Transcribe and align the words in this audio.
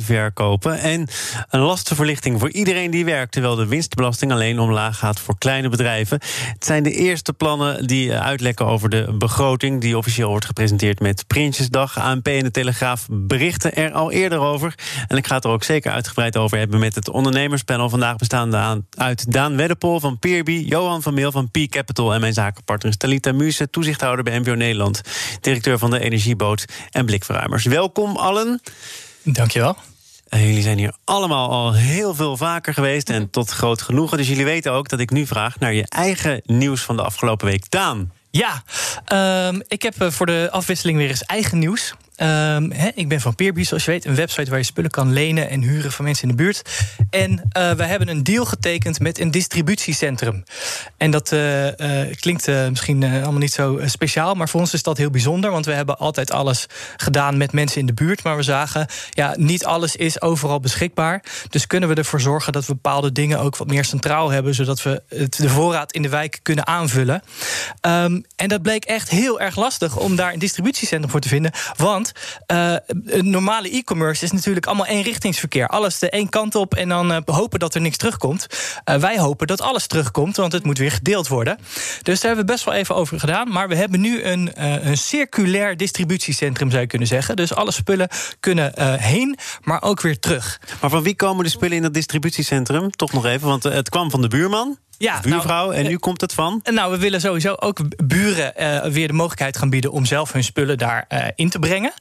verkopen. 0.00 0.78
En 0.78 1.08
een 1.50 1.60
lastenverlichting 1.60 2.40
voor 2.40 2.50
iedereen 2.50 2.90
die 2.90 3.04
werkt, 3.04 3.32
terwijl 3.32 3.54
de 3.54 3.66
winstbelasting 3.66 4.32
alleen 4.32 4.58
omlaag 4.58 4.98
gaat 4.98 5.20
voor 5.20 5.38
kleine 5.38 5.68
bedrijven. 5.68 6.20
Het 6.52 6.64
zijn 6.64 6.82
de 6.82 6.92
eerste 6.92 7.32
plannen 7.32 7.86
die 7.86 8.14
uitlekken 8.14 8.66
over 8.66 8.88
de 8.88 9.14
begroting, 9.18 9.80
die 9.80 9.96
officieel 9.96 10.28
wordt 10.28 10.44
gepresenteerd 10.44 11.00
met 11.00 11.26
Prinsjesdag. 11.26 11.98
ANP 11.98 12.28
en 12.28 12.42
de 12.42 12.50
Telegraaf 12.50 13.06
berichten 13.10 13.74
er 13.74 13.92
al 13.92 14.12
eerder 14.12 14.38
over. 14.38 14.74
En 15.08 15.16
ik 15.16 15.26
ga 15.26 15.34
het 15.34 15.44
er 15.44 15.50
ook 15.50 15.64
zeker 15.64 15.92
uitgebreid 15.92 16.36
over 16.36 16.58
hebben 16.58 16.80
met 16.80 16.94
het 16.94 17.08
ondernemerspanel. 17.08 17.88
Vandaag 17.88 18.16
bestaande 18.16 18.84
uit 18.90 19.32
Daan 19.32 19.56
Weddepol 19.56 20.00
van 20.00 20.18
Peerby, 20.18 20.64
Johan 20.66 21.02
van 21.02 21.14
Meel 21.14 21.32
van 21.32 21.50
P 21.50 21.58
Capital 21.68 22.14
en 22.14 22.20
mijn 22.20 22.32
zakenpartner 22.32 22.96
Talita 22.96 23.32
Muse, 23.32 23.70
toezichthouder 23.70 24.24
bij 24.24 24.40
MVO 24.40 24.54
Nederland, 24.54 25.00
directeur 25.40 25.78
van 25.78 25.90
de 25.90 26.00
Energieboot 26.00 26.64
en 26.90 27.06
Blikverruimers. 27.06 27.64
Welkom 27.64 28.16
allen. 28.16 28.60
Dankjewel. 29.22 29.76
En 30.28 30.46
jullie 30.46 30.62
zijn 30.62 30.78
hier 30.78 30.94
allemaal 31.04 31.50
al 31.50 31.72
heel 31.74 32.14
veel 32.14 32.36
vaker 32.36 32.74
geweest 32.74 33.10
en 33.10 33.30
tot 33.30 33.50
groot 33.50 33.82
genoegen. 33.82 34.18
Dus 34.18 34.28
jullie 34.28 34.44
weten 34.44 34.72
ook 34.72 34.88
dat 34.88 35.00
ik 35.00 35.10
nu 35.10 35.26
vraag 35.26 35.58
naar 35.58 35.72
je 35.72 35.86
eigen 35.88 36.40
nieuws 36.44 36.82
van 36.82 36.96
de 36.96 37.02
afgelopen 37.02 37.46
week. 37.46 37.70
Daan. 37.70 38.12
Ja, 38.30 38.62
uh, 39.12 39.60
ik 39.68 39.82
heb 39.82 40.00
eh, 40.00 40.10
voor 40.10 40.26
de 40.26 40.48
afwisseling 40.50 40.98
weer 40.98 41.08
eens 41.08 41.22
eigen 41.22 41.58
nieuws. 41.58 41.94
Um, 42.16 42.72
ik 42.94 43.08
ben 43.08 43.20
van 43.20 43.34
Peerby, 43.34 43.64
zoals 43.64 43.84
je 43.84 43.90
weet, 43.90 44.04
een 44.04 44.14
website 44.14 44.50
waar 44.50 44.58
je 44.58 44.64
spullen 44.64 44.90
kan 44.90 45.12
lenen 45.12 45.48
en 45.48 45.60
huren 45.60 45.92
van 45.92 46.04
mensen 46.04 46.28
in 46.28 46.36
de 46.36 46.42
buurt. 46.42 46.62
En 47.10 47.30
uh, 47.30 47.70
we 47.70 47.84
hebben 47.84 48.08
een 48.08 48.22
deal 48.22 48.44
getekend 48.44 49.00
met 49.00 49.18
een 49.18 49.30
distributiecentrum. 49.30 50.44
En 50.96 51.10
dat 51.10 51.32
uh, 51.32 51.66
klinkt 52.20 52.46
misschien 52.46 53.04
allemaal 53.04 53.32
niet 53.32 53.52
zo 53.52 53.80
speciaal, 53.84 54.34
maar 54.34 54.48
voor 54.48 54.60
ons 54.60 54.72
is 54.72 54.82
dat 54.82 54.96
heel 54.96 55.10
bijzonder, 55.10 55.50
want 55.50 55.66
we 55.66 55.72
hebben 55.72 55.98
altijd 55.98 56.32
alles 56.32 56.66
gedaan 56.96 57.36
met 57.36 57.52
mensen 57.52 57.80
in 57.80 57.86
de 57.86 57.92
buurt. 57.92 58.22
Maar 58.22 58.36
we 58.36 58.42
zagen, 58.42 58.86
ja, 59.10 59.34
niet 59.38 59.64
alles 59.64 59.96
is 59.96 60.20
overal 60.20 60.60
beschikbaar. 60.60 61.22
Dus 61.50 61.66
kunnen 61.66 61.88
we 61.88 61.94
ervoor 61.94 62.20
zorgen 62.20 62.52
dat 62.52 62.66
we 62.66 62.72
bepaalde 62.72 63.12
dingen 63.12 63.38
ook 63.38 63.56
wat 63.56 63.68
meer 63.68 63.84
centraal 63.84 64.30
hebben, 64.30 64.54
zodat 64.54 64.82
we 64.82 65.02
het, 65.08 65.36
de 65.36 65.48
voorraad 65.48 65.92
in 65.92 66.02
de 66.02 66.08
wijk 66.08 66.40
kunnen 66.42 66.66
aanvullen. 66.66 67.22
Um, 67.80 68.24
en 68.36 68.48
dat 68.48 68.62
bleek 68.62 68.84
echt 68.84 69.08
heel 69.08 69.40
erg 69.40 69.56
lastig 69.56 69.96
om 69.96 70.16
daar 70.16 70.32
een 70.32 70.38
distributiecentrum 70.38 71.10
voor 71.10 71.20
te 71.20 71.28
vinden. 71.28 71.52
Want 71.76 72.01
uh, 72.52 72.76
normale 73.20 73.70
e-commerce 73.70 74.24
is 74.24 74.32
natuurlijk 74.32 74.66
allemaal 74.66 74.86
eenrichtingsverkeer. 74.86 75.68
Alles 75.68 75.98
de 75.98 76.10
één 76.10 76.28
kant 76.28 76.54
op 76.54 76.74
en 76.74 76.88
dan 76.88 77.12
uh, 77.12 77.18
hopen 77.24 77.58
dat 77.58 77.74
er 77.74 77.80
niks 77.80 77.96
terugkomt. 77.96 78.46
Uh, 78.84 78.96
wij 78.96 79.18
hopen 79.18 79.46
dat 79.46 79.60
alles 79.60 79.86
terugkomt, 79.86 80.36
want 80.36 80.52
het 80.52 80.64
moet 80.64 80.78
weer 80.78 80.90
gedeeld 80.90 81.28
worden. 81.28 81.58
Dus 82.02 82.20
daar 82.20 82.34
hebben 82.34 82.46
we 82.46 82.52
best 82.52 82.64
wel 82.64 82.74
even 82.74 82.94
over 82.94 83.20
gedaan. 83.20 83.48
Maar 83.52 83.68
we 83.68 83.74
hebben 83.74 84.00
nu 84.00 84.22
een, 84.22 84.50
een 84.88 84.96
circulair 84.96 85.76
distributiecentrum, 85.76 86.70
zou 86.70 86.82
je 86.82 86.88
kunnen 86.88 87.08
zeggen. 87.08 87.36
Dus 87.36 87.54
alle 87.54 87.72
spullen 87.72 88.08
kunnen 88.40 88.72
heen, 89.00 89.38
maar 89.62 89.82
ook 89.82 90.00
weer 90.00 90.18
terug. 90.18 90.60
Maar 90.80 90.90
van 90.90 91.02
wie 91.02 91.16
komen 91.16 91.44
de 91.44 91.50
spullen 91.50 91.76
in 91.76 91.82
dat 91.82 91.94
distributiecentrum? 91.94 92.90
Toch 92.90 93.12
nog 93.12 93.26
even, 93.26 93.48
want 93.48 93.62
het 93.62 93.88
kwam 93.88 94.10
van 94.10 94.22
de 94.22 94.28
buurman. 94.28 94.78
Ja, 94.98 95.20
buurvrouw, 95.20 95.64
nou, 95.64 95.74
en 95.74 95.88
nu 95.88 95.96
komt 95.96 96.20
het 96.20 96.32
van? 96.32 96.60
Nou, 96.64 96.90
we 96.90 96.98
willen 96.98 97.20
sowieso 97.20 97.54
ook 97.54 98.06
buren 98.06 98.52
uh, 98.60 98.84
weer 98.84 99.06
de 99.06 99.12
mogelijkheid 99.12 99.56
gaan 99.56 99.70
bieden 99.70 99.92
om 99.92 100.04
zelf 100.04 100.32
hun 100.32 100.44
spullen 100.44 100.78
daar 100.78 101.04
uh, 101.08 101.26
in 101.34 101.50
te 101.50 101.58
brengen. 101.58 101.92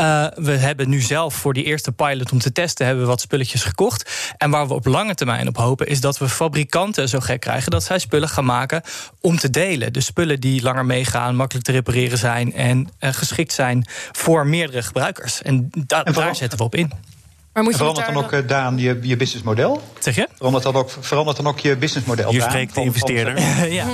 Uh, 0.00 0.26
we 0.34 0.52
hebben 0.52 0.88
nu 0.88 1.00
zelf 1.00 1.34
voor 1.34 1.54
die 1.54 1.64
eerste 1.64 1.92
pilot 1.92 2.32
om 2.32 2.38
te 2.38 2.52
testen, 2.52 2.86
hebben 2.86 3.04
we 3.04 3.10
wat 3.10 3.20
spulletjes 3.20 3.62
gekocht. 3.62 4.10
En 4.36 4.50
waar 4.50 4.68
we 4.68 4.74
op 4.74 4.86
lange 4.86 5.14
termijn 5.14 5.48
op 5.48 5.56
hopen, 5.56 5.86
is 5.86 6.00
dat 6.00 6.18
we 6.18 6.28
fabrikanten 6.28 7.08
zo 7.08 7.20
gek 7.20 7.40
krijgen 7.40 7.70
dat 7.70 7.82
zij 7.82 7.98
spullen 7.98 8.28
gaan 8.28 8.44
maken 8.44 8.82
om 9.20 9.38
te 9.38 9.50
delen. 9.50 9.92
Dus 9.92 10.04
spullen 10.04 10.40
die 10.40 10.62
langer 10.62 10.86
meegaan, 10.86 11.36
makkelijk 11.36 11.66
te 11.66 11.72
repareren 11.72 12.18
zijn 12.18 12.54
en 12.54 12.88
geschikt 13.00 13.52
zijn 13.52 13.86
voor 14.12 14.46
meerdere 14.46 14.82
gebruikers. 14.82 15.42
En, 15.42 15.70
da 15.86 16.04
en 16.04 16.12
daar 16.12 16.36
zetten 16.36 16.58
we 16.58 16.64
op 16.64 16.74
in. 16.74 17.13
Maar 17.54 17.62
moet 17.62 17.72
je 17.72 17.78
verandert 17.78 18.06
dan 18.06 18.16
ook, 18.16 18.32
uh, 18.32 18.40
Daan, 18.46 18.78
je, 18.78 18.98
je 19.02 19.16
businessmodel? 19.16 19.82
Zeg 19.98 20.14
je? 20.14 20.28
Verandert 20.36 20.64
dan 20.64 20.74
ook, 20.74 20.90
verandert 21.00 21.36
dan 21.36 21.46
ook 21.46 21.58
je 21.58 21.76
businessmodel? 21.76 22.32
Je 22.32 22.40
spreekt 22.40 22.74
de 22.74 22.80
investeerder. 22.80 23.40
ja. 23.70 23.86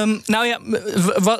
um, 0.00 0.22
nou 0.26 0.46
ja, 0.46 0.58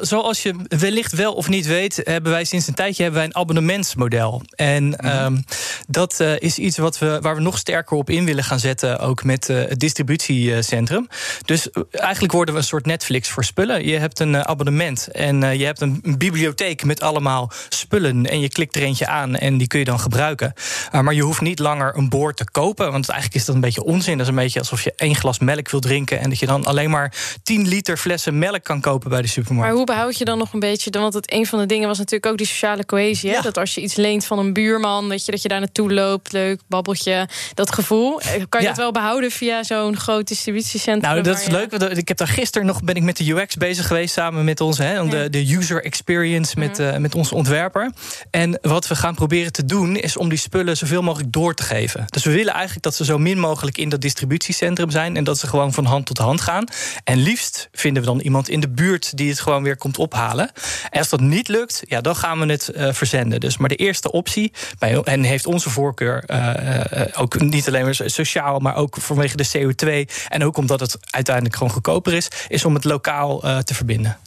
zoals 0.01 0.43
je 0.43 0.55
wellicht 0.69 1.13
wel 1.13 1.33
of 1.33 1.49
niet 1.49 1.67
weet... 1.67 2.01
hebben 2.05 2.33
wij 2.33 2.45
sinds 2.45 2.67
een 2.67 2.75
tijdje 2.75 3.03
hebben 3.03 3.21
wij 3.21 3.31
een 3.31 3.37
abonnementsmodel. 3.37 4.43
En 4.55 5.15
um, 5.25 5.45
dat 5.87 6.21
uh, 6.21 6.39
is 6.39 6.59
iets 6.59 6.79
wat 6.79 6.99
we, 6.99 7.19
waar 7.21 7.35
we 7.35 7.41
nog 7.41 7.59
sterker 7.59 7.97
op 7.97 8.11
in 8.11 8.25
willen 8.25 8.45
gaan 8.45 8.59
zetten... 8.59 8.99
ook 8.99 9.25
met 9.25 9.49
uh, 9.49 9.57
het 9.57 9.81
distributiecentrum. 9.81 11.09
Dus 11.45 11.69
eigenlijk 11.91 12.33
worden 12.33 12.55
we 12.55 12.61
een 12.61 12.67
soort 12.67 12.87
Netflix 12.87 13.29
voor 13.29 13.45
spullen. 13.45 13.87
Je 13.87 13.99
hebt 13.99 14.21
een 14.21 14.47
abonnement 14.47 15.09
en 15.09 15.59
je 15.59 15.65
hebt 15.65 15.81
een, 15.81 16.01
een, 16.03 16.19
bibliotheek 16.19 16.85
met 16.85 17.01
allemaal 17.01 17.51
spullen... 17.69 18.27
en 18.27 18.41
je 18.41 18.49
klikt 18.49 18.77
er 18.77 18.83
eentje 18.83 19.07
aan 19.07 19.37
en 19.37 19.59
die 19.59 19.67
kun 19.67 19.79
je 19.79 19.85
dan 19.85 20.01
gebruiken. 20.01 20.53
maar 20.91 21.15
je 21.15 21.23
hoeft 21.23 21.33
hoeft 21.35 21.47
niet 21.47 21.59
langer 21.59 21.97
een 21.97 22.09
boord 22.09 22.37
te 22.37 22.51
kopen. 22.51 22.93
Want 22.93 23.09
eigenlijk 23.09 23.41
is 23.41 23.47
dat 23.47 23.55
een 23.55 23.61
beetje 23.61 23.85
onzin. 23.85 24.13
Dat 24.13 24.27
is 24.27 24.33
een 24.33 24.39
beetje 24.39 24.59
alsof 24.59 24.83
je 24.83 24.93
één 24.97 25.15
glas 25.15 25.39
melk 25.39 25.71
wil 25.71 25.81
drinken. 25.81 26.21
En 26.21 26.29
dat 26.29 26.39
je 26.39 26.47
dan 26.47 26.65
alleen 26.65 26.91
maar 26.91 27.15
10 27.43 27.69
liter 27.69 27.97
flessen 27.97 28.39
melk 28.39 28.65
kan 28.65 28.81
kopen 28.81 29.11
bij 29.11 29.23
de 29.23 29.29
supermarkt. 29.29 29.69
Maar 29.69 29.77
hoe 29.77 29.87
behoud 29.87 30.19
je 30.19 30.25
dan 30.25 30.39
nog 30.39 30.53
een 30.53 30.61
beetje? 30.61 30.91
Want 30.91 31.15
het, 31.15 31.33
een 31.33 31.47
van 31.47 31.59
de 31.59 31.67
dingen 31.67 31.89
was 31.89 31.99
natuurlijk 31.99 32.27
ook 32.27 32.39
die 32.39 32.47
sociale 32.47 32.87
cohesie. 32.87 33.31
Ja. 33.31 33.41
Dat 33.41 33.59
als 33.59 33.75
je 33.75 33.81
iets 33.81 33.95
leent 33.95 34.27
van 34.27 34.39
een 34.39 34.53
buurman, 34.53 35.09
dat 35.09 35.25
je, 35.25 35.31
dat 35.31 35.43
je 35.43 35.49
daar 35.49 35.59
naartoe 35.59 35.93
loopt. 35.93 36.33
Leuk, 36.33 36.61
babbeltje. 36.69 37.29
Dat 37.55 37.73
gevoel. 37.73 38.21
Eh, 38.21 38.31
kan 38.49 38.61
je 38.61 38.67
ja. 38.67 38.73
dat 38.73 38.77
wel 38.77 38.93
behouden 38.93 39.31
via 39.31 39.63
zo'n 39.63 39.97
groot 39.97 40.29
distributiecentrum? 40.29 41.13
Nou, 41.13 41.23
dat 41.23 41.41
is 41.41 41.47
leuk. 41.47 41.73
Ik 41.73 42.09
heb 42.09 42.17
daar 42.17 42.29
gisteren 42.29 42.67
nog 42.67 42.83
ben 42.83 42.95
ik 42.95 43.03
met 43.03 43.17
de 43.17 43.33
UX 43.33 43.57
bezig 43.57 43.87
geweest 43.87 44.15
samen 44.15 44.45
met 44.45 44.61
ons. 44.61 44.79
Hè, 44.79 45.09
de, 45.09 45.31
de 45.31 45.55
user 45.57 45.85
experience 45.85 46.59
met, 46.59 46.79
uh, 46.79 46.97
met 46.97 47.15
onze 47.15 47.35
ontwerper. 47.35 47.93
En 48.31 48.59
wat 48.63 48.89
we 48.89 48.97
gaan 48.97 49.15
proberen 49.15 49.53
te 49.53 49.65
doen, 49.65 49.97
is 49.97 50.17
om 50.17 50.29
die 50.29 50.39
spullen 50.39 50.77
zoveel 50.77 51.03
mogelijk 51.03 51.24
door 51.27 51.55
te 51.55 51.63
geven. 51.63 52.05
Dus 52.09 52.25
we 52.25 52.31
willen 52.31 52.53
eigenlijk 52.53 52.83
dat 52.83 52.95
ze 52.95 53.05
zo 53.05 53.19
min 53.19 53.39
mogelijk 53.39 53.79
in 53.79 53.89
dat 53.89 54.01
distributiecentrum 54.01 54.91
zijn 54.91 55.17
en 55.17 55.25
dat 55.25 55.39
ze 55.39 55.47
gewoon 55.47 55.73
van 55.73 55.85
hand 55.85 56.07
tot 56.07 56.19
hand 56.19 56.41
gaan. 56.41 56.65
En 57.05 57.19
liefst 57.19 57.69
vinden 57.73 58.03
we 58.03 58.09
dan 58.09 58.21
iemand 58.21 58.49
in 58.49 58.61
de 58.61 58.69
buurt 58.69 59.17
die 59.17 59.29
het 59.29 59.41
gewoon 59.41 59.63
weer 59.63 59.77
komt 59.77 59.99
ophalen. 59.99 60.51
En 60.91 60.99
als 60.99 61.09
dat 61.09 61.21
niet 61.21 61.49
lukt, 61.49 61.83
ja, 61.87 62.01
dan 62.01 62.17
gaan 62.17 62.39
we 62.39 62.47
het 62.47 62.71
uh, 62.75 62.93
verzenden. 62.93 63.41
Dus 63.41 63.57
maar 63.57 63.69
de 63.69 63.77
eerste 63.77 64.13
optie, 64.13 64.53
bij, 64.79 65.03
en 65.03 65.23
heeft 65.23 65.47
onze 65.47 65.71
voorkeur 65.71 66.25
uh, 66.27 66.55
uh, 66.93 67.07
ook 67.17 67.41
niet 67.41 67.69
alleen 67.69 67.85
maar 67.85 68.01
sociaal, 68.05 68.59
maar 68.59 68.77
ook 68.77 68.97
vanwege 69.01 69.37
de 69.37 69.49
CO2 69.49 70.15
en 70.29 70.45
ook 70.45 70.57
omdat 70.57 70.81
het 70.81 70.99
uiteindelijk 71.11 71.57
gewoon 71.57 71.73
goedkoper 71.73 72.13
is, 72.13 72.29
is 72.49 72.65
om 72.65 72.75
het 72.75 72.85
lokaal 72.85 73.39
te 73.63 73.75
verbinden. 73.75 74.19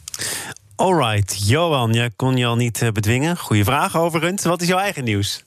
Alright, 0.76 1.48
Johan, 1.48 1.92
jij 1.92 2.10
kon 2.16 2.36
je 2.36 2.46
al 2.46 2.56
niet 2.56 2.90
bedwingen. 2.92 3.36
Goeie 3.36 3.64
vraag 3.64 3.96
overigens. 3.96 4.44
Wat 4.44 4.62
is 4.62 4.68
jouw 4.68 4.78
eigen 4.78 5.04
nieuws? 5.04 5.44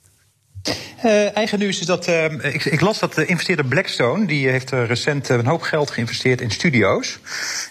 Uh, 1.06 1.36
eigen 1.36 1.60
nieuws 1.60 1.80
is 1.80 1.86
dat. 1.86 2.08
Uh, 2.08 2.24
ik, 2.24 2.66
ik, 2.66 2.82
las 2.82 3.00
dat 3.00 3.14
de 3.14 3.26
investeerder 3.26 3.66
Blackstone. 3.66 4.26
die 4.26 4.50
heeft 4.50 4.74
uh, 4.74 4.86
recent 4.86 5.30
een 5.30 5.46
hoop 5.46 5.62
geld 5.62 5.92
geïnvesteerd 5.92 6.42
in 6.42 6.52
studio's. 6.52 7.20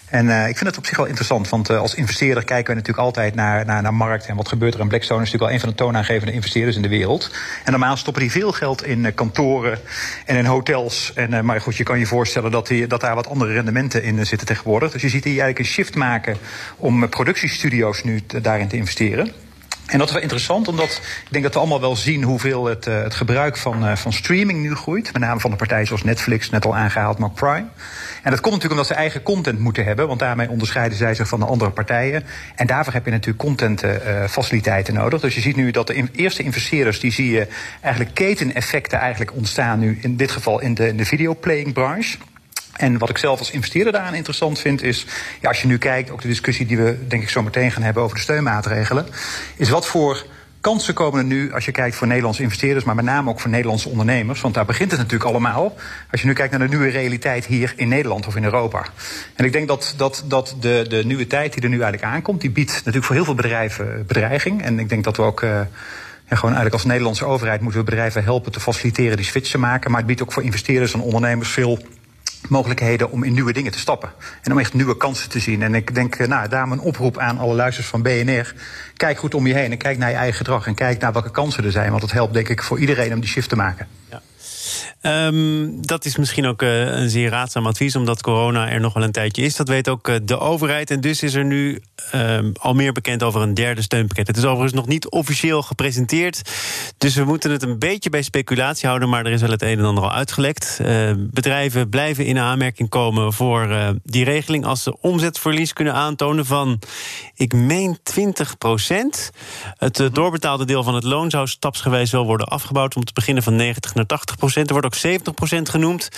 En 0.06 0.48
ik 0.48 0.56
vind 0.56 0.70
het 0.70 0.78
op 0.78 0.86
zich 0.86 0.96
wel 0.96 1.06
interessant. 1.06 1.48
Want 1.48 1.70
als 1.70 1.94
investeerder 1.94 2.44
kijken 2.44 2.68
we 2.68 2.78
natuurlijk 2.78 3.06
altijd 3.06 3.34
naar, 3.34 3.66
naar, 3.66 3.82
naar 3.82 3.94
markt. 3.94 4.26
en 4.26 4.36
wat 4.36 4.48
gebeurt 4.48 4.74
er. 4.74 4.80
En 4.80 4.88
Blackstone 4.88 5.22
is 5.22 5.32
natuurlijk 5.32 5.50
wel 5.50 5.54
een 5.54 5.60
van 5.60 5.68
de 5.68 5.84
toonaangevende 5.84 6.32
investeerders 6.32 6.76
in 6.76 6.82
de 6.82 6.88
wereld. 6.88 7.30
En 7.64 7.70
normaal 7.70 7.96
stoppen 7.96 8.22
die 8.22 8.30
veel 8.30 8.52
geld 8.52 8.84
in 8.84 9.14
kantoren 9.14 9.78
en 10.26 10.36
in 10.36 10.44
hotels. 10.44 11.12
En, 11.14 11.44
maar 11.44 11.60
goed, 11.60 11.76
je 11.76 11.84
kan 11.84 11.98
je 11.98 12.06
voorstellen 12.06 12.50
dat, 12.50 12.66
die, 12.66 12.86
dat 12.86 13.00
daar 13.00 13.14
wat 13.14 13.28
andere 13.28 13.52
rendementen 13.52 14.02
in 14.02 14.26
zitten 14.26 14.46
tegenwoordig. 14.46 14.92
Dus 14.92 15.02
je 15.02 15.08
ziet 15.08 15.24
hier 15.24 15.40
eigenlijk 15.40 15.58
een 15.58 15.74
shift 15.74 15.94
maken 15.94 16.36
om 16.76 17.08
productiestudio's 17.08 18.04
nu 18.04 18.20
daarin 18.26 18.68
te 18.68 18.76
investeren. 18.76 19.32
En 19.90 19.98
dat 19.98 20.06
is 20.06 20.12
wel 20.12 20.22
interessant, 20.22 20.68
omdat 20.68 21.00
ik 21.24 21.28
denk 21.30 21.44
dat 21.44 21.52
we 21.52 21.58
allemaal 21.58 21.80
wel 21.80 21.96
zien 21.96 22.22
hoeveel 22.22 22.64
het, 22.64 22.86
uh, 22.86 23.02
het 23.02 23.14
gebruik 23.14 23.56
van, 23.56 23.86
uh, 23.86 23.96
van 23.96 24.12
streaming 24.12 24.60
nu 24.60 24.74
groeit. 24.74 25.12
Met 25.12 25.22
name 25.22 25.40
van 25.40 25.50
de 25.50 25.56
partijen 25.56 25.86
zoals 25.86 26.02
Netflix, 26.02 26.50
net 26.50 26.64
al 26.64 26.76
aangehaald, 26.76 27.18
maar 27.18 27.30
Prime. 27.30 27.66
En 28.22 28.30
dat 28.30 28.40
komt 28.40 28.54
natuurlijk 28.54 28.70
omdat 28.70 28.86
ze 28.86 28.94
eigen 28.94 29.22
content 29.22 29.58
moeten 29.58 29.84
hebben, 29.84 30.06
want 30.06 30.18
daarmee 30.18 30.48
onderscheiden 30.48 30.98
zij 30.98 31.14
zich 31.14 31.28
van 31.28 31.40
de 31.40 31.46
andere 31.46 31.70
partijen. 31.70 32.24
En 32.54 32.66
daarvoor 32.66 32.92
heb 32.92 33.04
je 33.04 33.10
natuurlijk 33.10 33.38
contentfaciliteiten 33.38 34.94
uh, 34.94 35.00
nodig. 35.00 35.20
Dus 35.20 35.34
je 35.34 35.40
ziet 35.40 35.56
nu 35.56 35.70
dat 35.70 35.86
de 35.86 35.94
in, 35.94 36.08
eerste 36.12 36.42
investeerders, 36.42 37.00
die 37.00 37.12
zie 37.12 37.30
je 37.30 37.46
eigenlijk 37.80 38.14
keteneffecten 38.14 38.98
eigenlijk 38.98 39.32
ontstaan 39.34 39.78
nu, 39.78 39.98
in 40.02 40.16
dit 40.16 40.30
geval 40.30 40.60
in 40.60 40.74
de, 40.74 40.88
in 40.88 40.96
de 40.96 41.04
videoplaying 41.04 41.72
branche. 41.72 42.16
En 42.76 42.98
wat 42.98 43.10
ik 43.10 43.18
zelf 43.18 43.38
als 43.38 43.50
investeerder 43.50 43.92
daaraan 43.92 44.14
interessant 44.14 44.58
vind, 44.58 44.82
is 44.82 45.06
ja, 45.40 45.48
als 45.48 45.60
je 45.60 45.66
nu 45.66 45.78
kijkt, 45.78 46.10
ook 46.10 46.22
de 46.22 46.28
discussie 46.28 46.66
die 46.66 46.76
we 46.76 47.06
denk 47.08 47.22
ik 47.22 47.28
zo 47.28 47.42
meteen 47.42 47.72
gaan 47.72 47.82
hebben 47.82 48.02
over 48.02 48.16
de 48.16 48.22
steunmaatregelen, 48.22 49.06
is 49.56 49.68
wat 49.68 49.86
voor 49.86 50.26
kansen 50.60 50.94
komen 50.94 51.18
er 51.18 51.24
nu 51.24 51.52
als 51.52 51.64
je 51.64 51.72
kijkt 51.72 51.96
voor 51.96 52.06
Nederlandse 52.06 52.42
investeerders, 52.42 52.84
maar 52.84 52.94
met 52.94 53.04
name 53.04 53.30
ook 53.30 53.40
voor 53.40 53.50
Nederlandse 53.50 53.88
ondernemers. 53.88 54.40
Want 54.40 54.54
daar 54.54 54.64
begint 54.64 54.90
het 54.90 55.00
natuurlijk 55.00 55.30
allemaal. 55.30 55.76
Als 56.10 56.20
je 56.20 56.26
nu 56.26 56.32
kijkt 56.32 56.50
naar 56.50 56.68
de 56.68 56.76
nieuwe 56.76 56.88
realiteit 56.88 57.46
hier 57.46 57.72
in 57.76 57.88
Nederland 57.88 58.26
of 58.26 58.36
in 58.36 58.44
Europa. 58.44 58.86
En 59.34 59.44
ik 59.44 59.52
denk 59.52 59.68
dat, 59.68 59.94
dat, 59.96 60.24
dat 60.26 60.56
de, 60.60 60.84
de 60.88 61.04
nieuwe 61.04 61.26
tijd 61.26 61.52
die 61.52 61.62
er 61.62 61.68
nu 61.68 61.80
eigenlijk 61.80 62.12
aankomt, 62.12 62.40
die 62.40 62.50
biedt 62.50 62.72
natuurlijk 62.72 63.04
voor 63.04 63.14
heel 63.14 63.24
veel 63.24 63.34
bedrijven 63.34 64.04
bedreiging. 64.06 64.62
En 64.62 64.78
ik 64.78 64.88
denk 64.88 65.04
dat 65.04 65.16
we 65.16 65.22
ook. 65.22 65.42
Uh, 65.42 65.60
gewoon 66.36 66.54
eigenlijk 66.54 66.74
als 66.74 66.84
Nederlandse 66.84 67.24
overheid 67.24 67.60
moeten 67.60 67.80
we 67.80 67.86
bedrijven 67.86 68.24
helpen 68.24 68.52
te 68.52 68.60
faciliteren 68.60 69.16
die 69.16 69.26
switch 69.26 69.50
te 69.50 69.58
maken. 69.58 69.90
Maar 69.90 69.98
het 69.98 70.08
biedt 70.08 70.22
ook 70.22 70.32
voor 70.32 70.42
investeerders 70.42 70.92
en 70.92 71.00
ondernemers 71.00 71.50
veel 71.50 71.78
mogelijkheden 72.48 73.10
om 73.10 73.24
in 73.24 73.32
nieuwe 73.32 73.52
dingen 73.52 73.72
te 73.72 73.78
stappen. 73.78 74.12
En 74.42 74.52
om 74.52 74.58
echt 74.58 74.74
nieuwe 74.74 74.96
kansen 74.96 75.30
te 75.30 75.38
zien. 75.38 75.62
En 75.62 75.74
ik 75.74 75.94
denk, 75.94 76.26
nou, 76.26 76.48
daarom 76.48 76.72
een 76.72 76.80
oproep 76.80 77.18
aan 77.18 77.38
alle 77.38 77.54
luisters 77.54 77.86
van 77.86 78.02
BNR. 78.02 78.54
Kijk 78.96 79.18
goed 79.18 79.34
om 79.34 79.46
je 79.46 79.54
heen 79.54 79.70
en 79.70 79.78
kijk 79.78 79.98
naar 79.98 80.10
je 80.10 80.16
eigen 80.16 80.36
gedrag. 80.36 80.66
En 80.66 80.74
kijk 80.74 81.00
naar 81.00 81.12
welke 81.12 81.30
kansen 81.30 81.64
er 81.64 81.72
zijn. 81.72 81.90
Want 81.90 82.02
het 82.02 82.12
helpt 82.12 82.34
denk 82.34 82.48
ik 82.48 82.62
voor 82.62 82.78
iedereen 82.78 83.12
om 83.12 83.20
die 83.20 83.28
shift 83.28 83.48
te 83.48 83.56
maken. 83.56 83.86
Ja. 84.10 84.22
Um, 85.02 85.86
dat 85.86 86.04
is 86.04 86.16
misschien 86.16 86.46
ook 86.46 86.62
uh, 86.62 86.80
een 86.80 87.10
zeer 87.10 87.30
raadzaam 87.30 87.66
advies, 87.66 87.96
omdat 87.96 88.22
corona 88.22 88.68
er 88.68 88.80
nog 88.80 88.94
wel 88.94 89.02
een 89.02 89.12
tijdje 89.12 89.42
is. 89.42 89.56
Dat 89.56 89.68
weet 89.68 89.88
ook 89.88 90.08
uh, 90.08 90.16
de 90.22 90.38
overheid. 90.38 90.90
En 90.90 91.00
dus 91.00 91.22
is 91.22 91.34
er 91.34 91.44
nu 91.44 91.82
um, 92.14 92.52
al 92.60 92.74
meer 92.74 92.92
bekend 92.92 93.22
over 93.22 93.40
een 93.40 93.54
derde 93.54 93.82
steunpakket. 93.82 94.26
Het 94.26 94.36
is 94.36 94.44
overigens 94.44 94.72
nog 94.72 94.86
niet 94.86 95.08
officieel 95.08 95.62
gepresenteerd. 95.62 96.50
Dus 96.98 97.14
we 97.14 97.24
moeten 97.24 97.50
het 97.50 97.62
een 97.62 97.78
beetje 97.78 98.10
bij 98.10 98.22
speculatie 98.22 98.88
houden. 98.88 99.08
Maar 99.08 99.26
er 99.26 99.32
is 99.32 99.40
wel 99.40 99.50
het 99.50 99.62
een 99.62 99.78
en 99.78 99.84
ander 99.84 100.04
al 100.04 100.12
uitgelekt. 100.12 100.78
Uh, 100.82 101.10
bedrijven 101.16 101.88
blijven 101.88 102.24
in 102.24 102.38
aanmerking 102.38 102.88
komen 102.88 103.32
voor 103.32 103.98
die 104.04 104.24
regeling 104.24 104.64
als 104.64 104.82
ze 104.82 105.00
omzetverlies 105.00 105.72
kunnen 105.72 105.94
aantonen 105.94 106.46
van, 106.46 106.78
ik 107.34 107.52
meen 107.52 107.98
20 108.02 108.58
procent. 108.58 109.30
Het 109.78 110.08
doorbetaalde 110.12 110.64
deel 110.64 110.82
van 110.82 110.94
het 110.94 111.04
loon 111.04 111.30
zou 111.30 111.46
stapsgewijs 111.46 112.10
wel 112.10 112.24
worden 112.24 112.46
afgebouwd 112.46 112.96
om 112.96 113.04
te 113.04 113.12
beginnen 113.12 113.42
van 113.42 113.56
90 113.56 113.94
naar 113.94 114.06
80 114.06 114.36
procent. 114.36 114.69
Er 114.70 114.80
wordt 114.80 115.04
ook 115.04 115.56
70% 115.58 115.62
genoemd. 115.62 116.08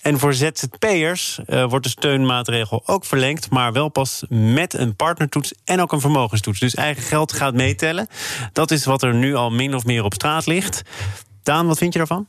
En 0.00 0.18
voor 0.18 0.34
ZZP'ers 0.34 1.38
uh, 1.46 1.64
wordt 1.64 1.84
de 1.84 1.90
steunmaatregel 1.90 2.82
ook 2.86 3.04
verlengd, 3.04 3.50
maar 3.50 3.72
wel 3.72 3.88
pas 3.88 4.22
met 4.28 4.74
een 4.74 4.96
partnertoets 4.96 5.52
en 5.64 5.80
ook 5.80 5.92
een 5.92 6.00
vermogenstoets. 6.00 6.60
Dus 6.60 6.74
eigen 6.74 7.02
geld 7.02 7.32
gaat 7.32 7.54
meetellen. 7.54 8.08
Dat 8.52 8.70
is 8.70 8.84
wat 8.84 9.02
er 9.02 9.14
nu 9.14 9.34
al 9.34 9.50
min 9.50 9.74
of 9.74 9.84
meer 9.84 10.04
op 10.04 10.14
straat 10.14 10.46
ligt. 10.46 10.82
Daan, 11.42 11.66
wat 11.66 11.78
vind 11.78 11.92
je 11.92 11.98
daarvan? 11.98 12.26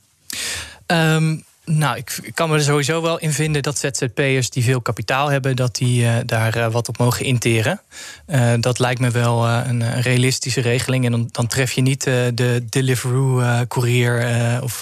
Um, 0.88 1.44
nou, 1.72 1.98
ik 1.98 2.32
kan 2.34 2.50
me 2.50 2.56
er 2.56 2.62
sowieso 2.62 3.02
wel 3.02 3.20
in 3.20 3.34
vinden 3.34 3.64
dat 3.64 3.78
ZZP'ers 3.78 4.50
die 4.50 4.64
veel 4.64 4.82
kapitaal 4.82 5.28
hebben, 5.28 5.56
dat 5.56 5.76
die 5.76 6.04
uh, 6.04 6.16
daar 6.26 6.58
uh, 6.58 6.72
wat 6.72 6.88
op 6.88 6.98
mogen 6.98 7.26
interen. 7.26 7.82
Uh, 8.28 8.54
dat 8.60 8.80
lijkt 8.80 9.00
me 9.00 9.10
wel 9.10 9.48
een, 9.48 10.02
realistische 10.02 10.62
regeling. 10.62 11.06
En 11.06 11.12
dan, 11.12 11.30
dan 11.32 11.48
tref 11.48 11.72
je 11.72 11.82
niet 11.82 12.04
de 12.04 12.66
Deliveroo-courier 12.70 14.60
of, 14.64 14.82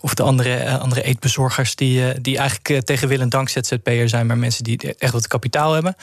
of 0.00 0.14
de 0.14 0.22
andere, 0.22 0.78
andere 0.78 1.02
eetbezorgers 1.02 1.74
die, 1.74 2.20
die 2.20 2.38
eigenlijk 2.38 2.84
tegen 2.84 3.08
wil 3.08 3.20
en 3.20 3.28
dank 3.28 3.48
ZZP'er 3.48 4.08
zijn, 4.08 4.26
maar 4.26 4.38
mensen 4.38 4.64
die 4.64 4.94
echt 4.98 5.12
wat 5.12 5.26
kapitaal 5.26 5.72
hebben. 5.72 5.96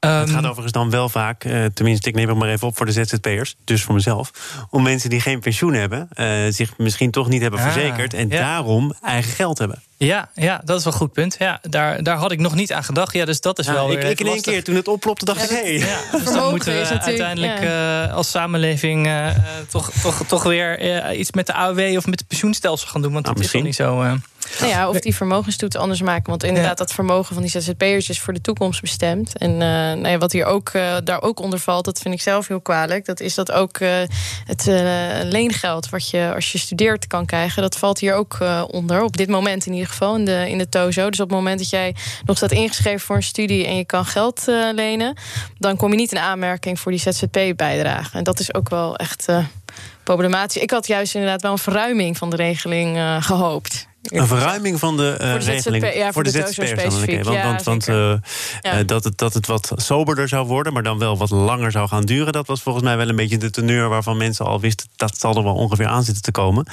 Um, 0.00 0.10
het 0.10 0.30
gaat 0.30 0.44
overigens 0.44 0.72
dan 0.72 0.90
wel 0.90 1.08
vaak, 1.08 1.40
tenminste, 1.74 2.08
ik 2.08 2.14
neem 2.14 2.28
het 2.28 2.38
maar 2.38 2.48
even 2.48 2.66
op 2.66 2.76
voor 2.76 2.86
de 2.86 2.92
ZZP'ers, 2.92 3.56
dus 3.64 3.82
voor 3.82 3.94
mezelf, 3.94 4.30
om 4.70 4.82
mensen 4.82 5.10
die 5.10 5.20
geen 5.20 5.40
pensioen 5.40 5.74
hebben, 5.74 6.08
zich 6.52 6.78
misschien 6.78 7.10
toch 7.10 7.28
niet 7.28 7.42
hebben 7.42 7.60
ah, 7.60 7.72
verzekerd 7.72 8.14
en 8.14 8.28
ja. 8.28 8.38
daarom 8.38 8.94
eigen 9.02 9.32
geld 9.32 9.58
hebben. 9.58 9.82
Ja, 9.98 10.28
ja, 10.34 10.60
dat 10.64 10.78
is 10.78 10.84
wel 10.84 10.92
een 10.92 10.98
goed 10.98 11.12
punt. 11.12 11.36
Ja, 11.38 11.58
daar, 11.62 12.02
daar 12.02 12.16
had 12.16 12.32
ik 12.32 12.38
nog 12.38 12.54
niet 12.54 12.72
aan 12.72 12.84
gedacht. 12.84 13.12
Ja, 13.12 13.24
dus 13.24 13.40
dat 13.40 13.58
is 13.58 13.66
wel. 13.66 13.92
Ik, 13.92 14.02
ik 14.02 14.20
in 14.20 14.26
één 14.26 14.42
keer 14.42 14.64
toen 14.64 14.74
het 14.74 14.88
oplopte, 14.88 15.24
dacht 15.24 15.42
ik: 15.42 15.50
hé. 15.50 15.56
Hey. 15.56 15.78
Ja, 15.78 15.98
dus 16.12 16.24
dan 16.24 16.50
moeten 16.54 16.72
we 16.72 16.98
uiteindelijk 17.00 17.62
uh, 17.62 18.14
als 18.14 18.30
samenleving 18.30 19.06
uh, 19.06 19.28
toch, 19.68 19.90
toch, 20.02 20.22
toch 20.26 20.42
weer 20.42 20.82
uh, 21.10 21.18
iets 21.18 21.32
met 21.32 21.46
de 21.46 21.52
AOW 21.52 21.96
of 21.96 22.06
met 22.06 22.18
het 22.18 22.28
pensioenstelsel 22.28 22.88
gaan 22.88 23.02
doen. 23.02 23.12
Want 23.12 23.24
nou, 23.24 23.36
dat 23.36 23.44
misschien. 23.44 23.66
is 23.66 23.76
toch 23.76 23.86
niet 23.86 24.10
zo. 24.10 24.20
Nou 24.60 24.72
ja, 24.72 24.88
of 24.88 25.00
die 25.00 25.14
vermogenstoets 25.14 25.76
anders 25.76 26.02
maken. 26.02 26.30
Want 26.30 26.44
inderdaad, 26.44 26.78
dat 26.78 26.92
vermogen 26.92 27.34
van 27.34 27.42
die 27.42 27.50
ZZP'ers 27.50 28.08
is 28.08 28.20
voor 28.20 28.32
de 28.32 28.40
toekomst 28.40 28.80
bestemd. 28.80 29.38
En 29.38 29.52
uh, 29.52 29.58
nou 29.58 30.08
ja, 30.08 30.18
wat 30.18 30.32
hier 30.32 30.44
ook, 30.44 30.70
uh, 30.72 30.96
daar 31.04 31.22
ook 31.22 31.40
onder 31.40 31.58
valt, 31.58 31.84
dat 31.84 31.98
vind 31.98 32.14
ik 32.14 32.20
zelf 32.20 32.48
heel 32.48 32.60
kwalijk. 32.60 33.04
Dat 33.04 33.20
is 33.20 33.34
dat 33.34 33.52
ook 33.52 33.78
uh, 33.80 33.90
het 34.44 34.64
leengeld 35.24 35.88
wat 35.88 36.10
je 36.10 36.32
als 36.34 36.52
je 36.52 36.58
studeert 36.58 37.06
kan 37.06 37.26
krijgen. 37.26 37.62
Dat 37.62 37.78
valt 37.78 37.98
hier 37.98 38.14
ook 38.14 38.38
onder. 38.70 39.02
Op 39.02 39.16
dit 39.16 39.28
moment 39.28 39.66
in 39.66 39.72
ieder 39.72 39.88
geval, 39.88 40.16
in 40.16 40.24
de, 40.24 40.46
in 40.48 40.58
de 40.58 40.68
TOZO. 40.68 41.10
Dus 41.10 41.20
op 41.20 41.28
het 41.28 41.38
moment 41.38 41.58
dat 41.58 41.70
jij 41.70 41.94
nog 42.24 42.36
staat 42.36 42.52
ingeschreven 42.52 43.00
voor 43.00 43.16
een 43.16 43.22
studie 43.22 43.66
en 43.66 43.76
je 43.76 43.84
kan 43.84 44.04
geld 44.04 44.44
lenen, 44.74 45.16
dan 45.58 45.76
kom 45.76 45.90
je 45.90 45.96
niet 45.96 46.12
in 46.12 46.18
aanmerking 46.18 46.80
voor 46.80 46.92
die 46.92 47.00
ZZP-bijdrage. 47.00 48.18
En 48.18 48.24
dat 48.24 48.40
is 48.40 48.54
ook 48.54 48.68
wel 48.68 48.96
echt 48.96 49.26
problematisch. 50.02 50.62
Ik 50.62 50.70
had 50.70 50.86
juist 50.86 51.14
inderdaad 51.14 51.42
wel 51.42 51.52
een 51.52 51.58
verruiming 51.58 52.16
van 52.16 52.30
de 52.30 52.36
regeling 52.36 52.98
gehoopt. 53.24 53.88
Een 54.12 54.26
verruiming 54.26 54.78
van 54.78 54.96
de 54.96 55.18
uh, 55.20 55.34
regeling 55.34 55.94
ja, 55.94 56.02
voor, 56.02 56.12
voor 56.12 56.22
de, 56.22 56.30
de 56.30 56.46
ZZP'ers. 56.46 57.24
Want, 57.24 57.42
want, 57.42 57.62
want 57.62 57.88
uh, 57.88 58.12
ja. 58.60 58.82
dat, 58.82 59.04
het, 59.04 59.18
dat 59.18 59.34
het 59.34 59.46
wat 59.46 59.72
soberder 59.76 60.28
zou 60.28 60.46
worden, 60.46 60.72
maar 60.72 60.82
dan 60.82 60.98
wel 60.98 61.16
wat 61.16 61.30
langer 61.30 61.70
zou 61.70 61.88
gaan 61.88 62.04
duren. 62.04 62.32
Dat 62.32 62.46
was 62.46 62.62
volgens 62.62 62.84
mij 62.84 62.96
wel 62.96 63.08
een 63.08 63.16
beetje 63.16 63.36
de 63.36 63.50
teneur 63.50 63.88
waarvan 63.88 64.16
mensen 64.16 64.44
al 64.46 64.60
wisten 64.60 64.86
dat 64.96 65.18
zal 65.18 65.36
er 65.36 65.42
wel 65.42 65.54
ongeveer 65.54 65.86
aan 65.86 66.04
zitten 66.04 66.22
te 66.22 66.30
komen. 66.30 66.66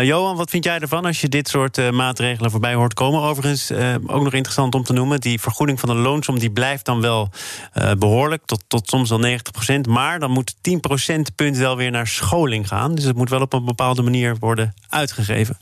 Johan, 0.00 0.36
wat 0.36 0.50
vind 0.50 0.64
jij 0.64 0.78
ervan 0.78 1.04
als 1.04 1.20
je 1.20 1.28
dit 1.28 1.48
soort 1.48 1.90
maatregelen 1.90 2.50
voorbij 2.50 2.74
hoort 2.74 2.94
komen? 2.94 3.22
Overigens, 3.22 3.72
ook 4.06 4.22
nog 4.22 4.32
interessant 4.32 4.74
om 4.74 4.82
te 4.82 4.92
noemen, 4.92 5.20
die 5.20 5.40
vergoeding 5.40 5.80
van 5.80 5.88
de 5.88 5.94
loonsom 5.94 6.38
die 6.38 6.50
blijft 6.50 6.84
dan 6.84 7.00
wel 7.00 7.30
behoorlijk, 7.98 8.42
tot, 8.44 8.64
tot 8.66 8.88
soms 8.88 9.10
wel 9.10 9.38
90% 9.76 9.88
Maar 9.88 10.18
dan 10.18 10.30
moet 10.30 10.54
10 10.60 10.80
procentpunt 10.80 11.56
wel 11.56 11.76
weer 11.76 11.90
naar 11.90 12.06
scholing 12.06 12.68
gaan. 12.68 12.94
Dus 12.94 13.04
het 13.04 13.16
moet 13.16 13.30
wel 13.30 13.40
op 13.40 13.52
een 13.52 13.64
bepaalde 13.64 14.02
manier 14.02 14.36
worden 14.38 14.74
uitgegeven. 14.88 15.56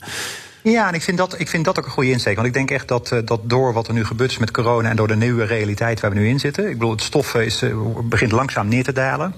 Ja, 0.63 0.87
en 0.87 0.93
ik 0.93 1.01
vind, 1.01 1.17
dat, 1.17 1.39
ik 1.39 1.47
vind 1.47 1.65
dat 1.65 1.79
ook 1.79 1.85
een 1.85 1.91
goede 1.91 2.11
insteek. 2.11 2.35
Want 2.35 2.47
ik 2.47 2.53
denk 2.53 2.71
echt 2.71 2.87
dat, 2.87 3.11
uh, 3.11 3.19
dat 3.25 3.41
door 3.43 3.73
wat 3.73 3.87
er 3.87 3.93
nu 3.93 4.05
gebeurt 4.05 4.31
is 4.31 4.37
met 4.37 4.51
corona 4.51 4.89
en 4.89 4.95
door 4.95 5.07
de 5.07 5.15
nieuwe 5.15 5.43
realiteit 5.43 5.99
waar 5.99 6.11
we 6.11 6.19
nu 6.19 6.27
in 6.27 6.39
zitten. 6.39 6.69
Ik 6.69 6.77
bedoel, 6.77 6.91
het 6.91 7.01
stof 7.01 7.35
is, 7.35 7.63
uh, 7.63 7.75
begint 8.03 8.31
langzaam 8.31 8.67
neer 8.67 8.83
te 8.83 8.93
dalen 8.93 9.33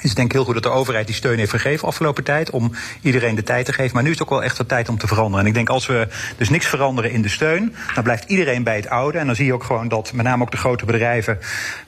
is 0.00 0.14
denk 0.14 0.28
ik 0.28 0.32
heel 0.32 0.44
goed 0.44 0.54
dat 0.54 0.62
de 0.62 0.68
overheid 0.68 1.06
die 1.06 1.14
steun 1.14 1.38
heeft 1.38 1.50
gegeven 1.50 1.88
afgelopen 1.88 2.24
tijd. 2.24 2.50
Om 2.50 2.72
iedereen 3.02 3.34
de 3.34 3.42
tijd 3.42 3.66
te 3.66 3.72
geven. 3.72 3.94
Maar 3.94 4.02
nu 4.02 4.10
is 4.10 4.18
het 4.18 4.28
ook 4.28 4.34
wel 4.34 4.42
echt 4.42 4.56
de 4.56 4.66
tijd 4.66 4.88
om 4.88 4.98
te 4.98 5.06
veranderen. 5.06 5.40
En 5.40 5.46
ik 5.46 5.54
denk 5.54 5.68
als 5.68 5.86
we 5.86 6.08
dus 6.36 6.48
niks 6.48 6.66
veranderen 6.66 7.10
in 7.10 7.22
de 7.22 7.28
steun. 7.28 7.74
Dan 7.94 8.02
blijft 8.02 8.24
iedereen 8.24 8.62
bij 8.62 8.76
het 8.76 8.88
oude. 8.88 9.18
En 9.18 9.26
dan 9.26 9.34
zie 9.34 9.46
je 9.46 9.52
ook 9.52 9.64
gewoon 9.64 9.88
dat 9.88 10.12
met 10.12 10.24
name 10.24 10.42
ook 10.42 10.50
de 10.50 10.56
grote 10.56 10.84
bedrijven. 10.84 11.38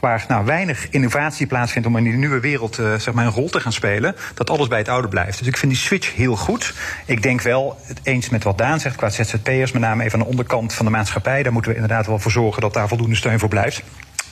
Waar 0.00 0.24
nou, 0.28 0.44
weinig 0.44 0.90
innovatie 0.90 1.46
plaatsvindt 1.46 1.88
om 1.88 1.96
in 1.96 2.04
die 2.04 2.12
nieuwe 2.12 2.40
wereld 2.40 2.78
uh, 2.78 2.94
zeg 2.94 3.14
maar 3.14 3.26
een 3.26 3.32
rol 3.32 3.48
te 3.48 3.60
gaan 3.60 3.72
spelen. 3.72 4.16
Dat 4.34 4.50
alles 4.50 4.68
bij 4.68 4.78
het 4.78 4.88
oude 4.88 5.08
blijft. 5.08 5.38
Dus 5.38 5.46
ik 5.46 5.56
vind 5.56 5.72
die 5.72 5.80
switch 5.80 6.14
heel 6.14 6.36
goed. 6.36 6.74
Ik 7.06 7.22
denk 7.22 7.40
wel 7.40 7.78
het 7.82 8.00
eens 8.02 8.28
met 8.28 8.44
wat 8.44 8.58
Daan 8.58 8.80
zegt 8.80 8.96
qua 8.96 9.10
ZZP'ers. 9.10 9.72
Met 9.72 9.82
name 9.82 10.04
even 10.04 10.18
aan 10.18 10.24
de 10.24 10.30
onderkant 10.30 10.72
van 10.72 10.84
de 10.84 10.90
maatschappij. 10.90 11.42
Daar 11.42 11.52
moeten 11.52 11.70
we 11.70 11.76
inderdaad 11.76 12.06
wel 12.06 12.18
voor 12.18 12.30
zorgen 12.30 12.62
dat 12.62 12.74
daar 12.74 12.88
voldoende 12.88 13.16
steun 13.16 13.38
voor 13.38 13.48
blijft. 13.48 13.82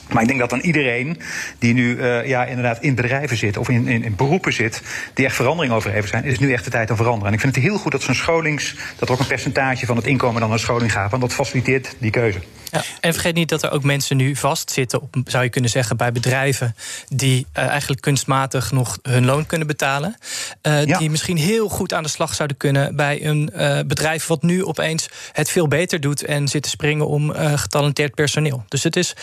Maar 0.09 0.21
ik 0.21 0.27
denk 0.27 0.39
dat 0.39 0.49
dan 0.49 0.59
iedereen 0.59 1.19
die 1.59 1.73
nu 1.73 1.95
uh, 1.95 2.27
ja, 2.27 2.45
inderdaad 2.45 2.81
in 2.81 2.95
bedrijven 2.95 3.37
zit 3.37 3.57
of 3.57 3.69
in, 3.69 3.87
in, 3.87 4.15
beroepen 4.15 4.53
zit, 4.53 4.81
die 5.13 5.25
echt 5.25 5.35
verandering 5.35 5.73
over 5.73 5.91
heeft 5.91 6.09
zijn, 6.09 6.23
is 6.23 6.39
nu 6.39 6.53
echt 6.53 6.63
de 6.63 6.69
tijd 6.69 6.89
om 6.89 6.95
veranderen. 6.95 7.27
En 7.27 7.33
ik 7.33 7.39
vind 7.39 7.55
het 7.55 7.63
heel 7.63 7.77
goed 7.77 7.91
dat 7.91 8.01
zo'n 8.01 8.15
scholings, 8.15 8.75
dat 8.97 9.07
er 9.07 9.13
ook 9.13 9.21
een 9.21 9.27
percentage 9.27 9.85
van 9.85 9.95
het 9.95 10.05
inkomen 10.05 10.41
dan 10.41 10.49
naar 10.49 10.59
scholing 10.59 10.91
gaat, 10.91 11.09
want 11.09 11.21
dat 11.21 11.33
faciliteert 11.33 11.95
die 11.97 12.11
keuze. 12.11 12.39
Ja, 12.71 12.83
en 12.99 13.13
vergeet 13.13 13.35
niet 13.35 13.49
dat 13.49 13.63
er 13.63 13.71
ook 13.71 13.83
mensen 13.83 14.17
nu 14.17 14.35
vastzitten, 14.35 15.01
op, 15.01 15.15
zou 15.25 15.43
je 15.43 15.49
kunnen 15.49 15.69
zeggen, 15.69 15.97
bij 15.97 16.11
bedrijven 16.11 16.75
die 17.07 17.47
uh, 17.57 17.67
eigenlijk 17.67 18.01
kunstmatig 18.01 18.71
nog 18.71 18.97
hun 19.01 19.25
loon 19.25 19.45
kunnen 19.45 19.67
betalen. 19.67 20.17
Uh, 20.61 20.85
ja. 20.85 20.97
Die 20.97 21.09
misschien 21.09 21.37
heel 21.37 21.69
goed 21.69 21.93
aan 21.93 22.03
de 22.03 22.09
slag 22.09 22.35
zouden 22.35 22.57
kunnen 22.57 22.95
bij 22.95 23.25
een 23.25 23.51
uh, 23.55 23.79
bedrijf 23.87 24.27
wat 24.27 24.43
nu 24.43 24.65
opeens 24.65 25.07
het 25.31 25.49
veel 25.49 25.67
beter 25.67 25.99
doet 25.99 26.23
en 26.23 26.47
zit 26.47 26.63
te 26.63 26.69
springen 26.69 27.07
om 27.07 27.33
getalenteerd 27.55 28.15
personeel. 28.15 28.63
Dus 28.67 28.83
het 28.83 28.95
is 28.95 29.13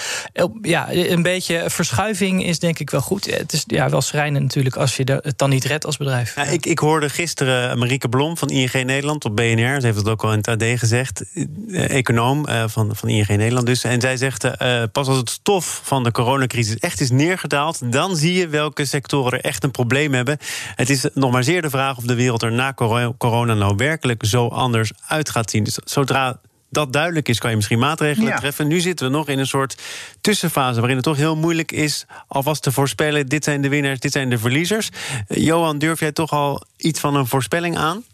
ja, 0.62 0.92
een 0.92 1.22
beetje 1.22 1.64
verschuiving 1.66 2.44
is 2.44 2.58
denk 2.58 2.78
ik 2.78 2.90
wel 2.90 3.00
goed. 3.00 3.24
Het 3.24 3.52
is 3.52 3.64
ja, 3.66 3.88
wel 3.88 4.02
schrijnend 4.02 4.42
natuurlijk 4.42 4.76
als 4.76 4.96
je 4.96 5.20
het 5.22 5.38
dan 5.38 5.50
niet 5.50 5.64
redt 5.64 5.86
als 5.86 5.96
bedrijf. 5.96 6.34
Ja, 6.34 6.44
ik, 6.44 6.66
ik 6.66 6.78
hoorde 6.78 7.08
gisteren 7.08 7.78
Marieke 7.78 8.08
Blom 8.08 8.36
van 8.36 8.48
ING 8.48 8.72
Nederland 8.72 9.24
op 9.24 9.36
BNR. 9.36 9.80
Ze 9.80 9.86
heeft 9.86 9.96
het 9.96 10.08
ook 10.08 10.24
al 10.24 10.32
in 10.32 10.38
het 10.38 10.48
AD 10.48 10.64
gezegd. 10.78 11.24
Econoom 11.72 12.46
van, 12.68 12.96
van 12.96 13.08
ING 13.08 13.35
Nederland 13.36 13.66
dus. 13.66 13.84
En 13.84 14.00
zij 14.00 14.16
zegt, 14.16 14.44
uh, 14.44 14.82
pas 14.92 15.08
als 15.08 15.16
het 15.16 15.30
stof 15.30 15.80
van 15.84 16.04
de 16.04 16.10
coronacrisis 16.10 16.78
echt 16.78 17.00
is 17.00 17.10
neergedaald... 17.10 17.92
dan 17.92 18.16
zie 18.16 18.32
je 18.32 18.48
welke 18.48 18.84
sectoren 18.84 19.32
er 19.32 19.44
echt 19.44 19.64
een 19.64 19.70
probleem 19.70 20.14
hebben. 20.14 20.38
Het 20.74 20.90
is 20.90 21.08
nog 21.14 21.30
maar 21.30 21.44
zeer 21.44 21.62
de 21.62 21.70
vraag 21.70 21.96
of 21.96 22.04
de 22.04 22.14
wereld 22.14 22.42
er 22.42 22.52
na 22.52 22.74
corona 23.18 23.54
nou 23.54 23.74
werkelijk 23.76 24.24
zo 24.26 24.48
anders 24.48 24.92
uit 25.06 25.30
gaat 25.30 25.50
zien. 25.50 25.64
Dus 25.64 25.78
zodra 25.84 26.40
dat 26.70 26.92
duidelijk 26.92 27.28
is, 27.28 27.38
kan 27.38 27.50
je 27.50 27.56
misschien 27.56 27.78
maatregelen 27.78 28.28
ja. 28.28 28.36
treffen. 28.36 28.66
Nu 28.66 28.80
zitten 28.80 29.06
we 29.06 29.12
nog 29.12 29.28
in 29.28 29.38
een 29.38 29.46
soort 29.46 29.82
tussenfase 30.20 30.78
waarin 30.78 30.96
het 30.96 31.04
toch 31.04 31.16
heel 31.16 31.36
moeilijk 31.36 31.72
is 31.72 32.06
alvast 32.28 32.62
te 32.62 32.72
voorspellen: 32.72 33.26
dit 33.26 33.44
zijn 33.44 33.62
de 33.62 33.68
winnaars, 33.68 34.00
dit 34.00 34.12
zijn 34.12 34.30
de 34.30 34.38
verliezers. 34.38 34.90
Johan, 35.28 35.78
durf 35.78 36.00
jij 36.00 36.12
toch 36.12 36.30
al 36.30 36.62
iets 36.76 37.00
van 37.00 37.14
een 37.14 37.26
voorspelling 37.26 37.76
aan? 37.76 38.04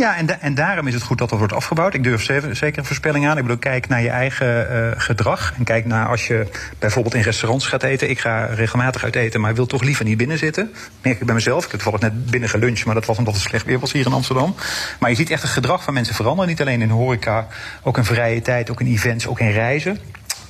Ja, 0.00 0.16
en, 0.16 0.40
en 0.40 0.54
daarom 0.54 0.86
is 0.86 0.94
het 0.94 1.02
goed 1.02 1.18
dat 1.18 1.28
dat 1.28 1.38
wordt 1.38 1.54
afgebouwd. 1.54 1.94
Ik 1.94 2.04
durf 2.04 2.22
zeker 2.22 2.78
een 2.78 2.84
voorspelling 2.84 3.26
aan. 3.26 3.36
Ik 3.36 3.42
bedoel, 3.42 3.58
kijk 3.58 3.88
naar 3.88 4.02
je 4.02 4.08
eigen 4.08 4.72
uh, 4.72 4.90
gedrag. 4.96 5.52
En 5.56 5.64
kijk 5.64 5.86
naar 5.86 6.08
als 6.08 6.26
je 6.26 6.46
bijvoorbeeld 6.78 7.14
in 7.14 7.20
restaurants 7.20 7.66
gaat 7.66 7.82
eten. 7.82 8.10
Ik 8.10 8.20
ga 8.20 8.44
regelmatig 8.44 9.04
uit 9.04 9.16
eten, 9.16 9.40
maar 9.40 9.54
wil 9.54 9.66
toch 9.66 9.82
liever 9.82 10.04
niet 10.04 10.16
binnen 10.16 10.38
zitten. 10.38 10.72
Merk 11.02 11.20
ik 11.20 11.26
bij 11.26 11.34
mezelf. 11.34 11.64
Ik 11.64 11.70
heb 11.70 11.80
toevallig 11.80 12.00
net 12.00 12.30
binnen 12.30 12.48
geluncht, 12.48 12.84
maar 12.84 12.94
dat 12.94 13.06
was 13.06 13.18
omdat 13.18 13.34
het 13.34 13.42
slecht 13.42 13.66
weer 13.66 13.78
was 13.78 13.92
hier 13.92 14.06
in 14.06 14.12
Amsterdam. 14.12 14.54
Maar 14.98 15.10
je 15.10 15.16
ziet 15.16 15.30
echt 15.30 15.42
het 15.42 15.50
gedrag 15.50 15.82
van 15.82 15.94
mensen 15.94 16.14
veranderen. 16.14 16.48
Niet 16.50 16.60
alleen 16.60 16.82
in 16.82 16.90
horeca, 16.90 17.46
ook 17.82 17.96
in 17.96 18.04
vrije 18.04 18.42
tijd, 18.42 18.70
ook 18.70 18.80
in 18.80 18.86
events, 18.86 19.26
ook 19.26 19.40
in 19.40 19.50
reizen. 19.50 19.98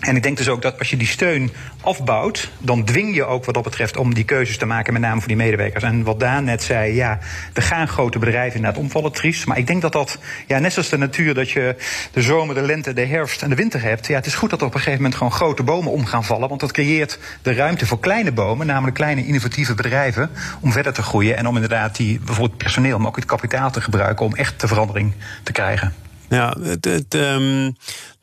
En 0.01 0.17
ik 0.17 0.23
denk 0.23 0.37
dus 0.37 0.49
ook 0.49 0.63
dat 0.63 0.79
als 0.79 0.91
je 0.91 0.97
die 0.97 1.07
steun 1.07 1.51
afbouwt, 1.81 2.51
dan 2.59 2.85
dwing 2.85 3.15
je 3.15 3.25
ook 3.25 3.45
wat 3.45 3.55
dat 3.55 3.65
betreft 3.65 3.97
om 3.97 4.15
die 4.15 4.25
keuzes 4.25 4.57
te 4.57 4.67
maken, 4.67 4.93
met 4.93 5.03
name 5.03 5.19
voor 5.19 5.29
die 5.29 5.37
medewerkers. 5.37 5.85
En 5.85 6.03
wat 6.03 6.21
Daan 6.21 6.45
net 6.45 6.63
zei, 6.63 6.95
ja, 6.95 7.19
we 7.53 7.61
gaan 7.61 7.89
grote 7.89 8.19
bedrijven 8.19 8.57
inderdaad 8.57 8.83
omvallen, 8.83 9.13
triest. 9.13 9.47
Maar 9.47 9.59
ik 9.59 9.67
denk 9.67 9.83
dat 9.83 9.93
dat, 9.93 10.19
ja, 10.47 10.59
net 10.59 10.73
zoals 10.73 10.89
de 10.89 10.99
natuur, 10.99 11.35
dat 11.35 11.51
je 11.51 11.77
de 12.13 12.23
zomer, 12.23 12.55
de 12.55 12.63
lente, 12.63 12.93
de 12.93 13.05
herfst 13.07 13.43
en 13.43 13.49
de 13.49 13.55
winter 13.55 13.83
hebt. 13.83 14.07
Ja, 14.07 14.15
het 14.15 14.27
is 14.27 14.35
goed 14.35 14.51
dat 14.51 14.61
er 14.61 14.67
op 14.67 14.75
een 14.75 14.79
gegeven 14.79 15.03
moment 15.03 15.19
gewoon 15.19 15.33
grote 15.33 15.63
bomen 15.63 15.93
om 15.93 16.07
gaan 16.07 16.25
vallen. 16.25 16.49
Want 16.49 16.61
dat 16.61 16.73
creëert 16.73 17.19
de 17.43 17.53
ruimte 17.53 17.87
voor 17.87 18.01
kleine 18.01 18.33
bomen, 18.33 18.67
namelijk 18.67 18.97
kleine 18.97 19.27
innovatieve 19.27 19.75
bedrijven, 19.75 20.31
om 20.61 20.73
verder 20.73 20.93
te 20.93 21.03
groeien. 21.03 21.37
En 21.37 21.47
om 21.47 21.55
inderdaad 21.55 21.97
die, 21.97 22.21
bijvoorbeeld 22.21 22.59
personeel, 22.59 22.99
maar 22.99 23.09
ook 23.09 23.17
het 23.17 23.25
kapitaal 23.25 23.71
te 23.71 23.81
gebruiken 23.81 24.27
om 24.27 24.35
echt 24.35 24.61
de 24.61 24.69
verandering 24.69 25.13
te 25.43 25.53
krijgen. 25.53 25.95
Ja, 26.29 26.57
het, 26.63 26.85
het, 26.85 27.15
um, 27.15 27.77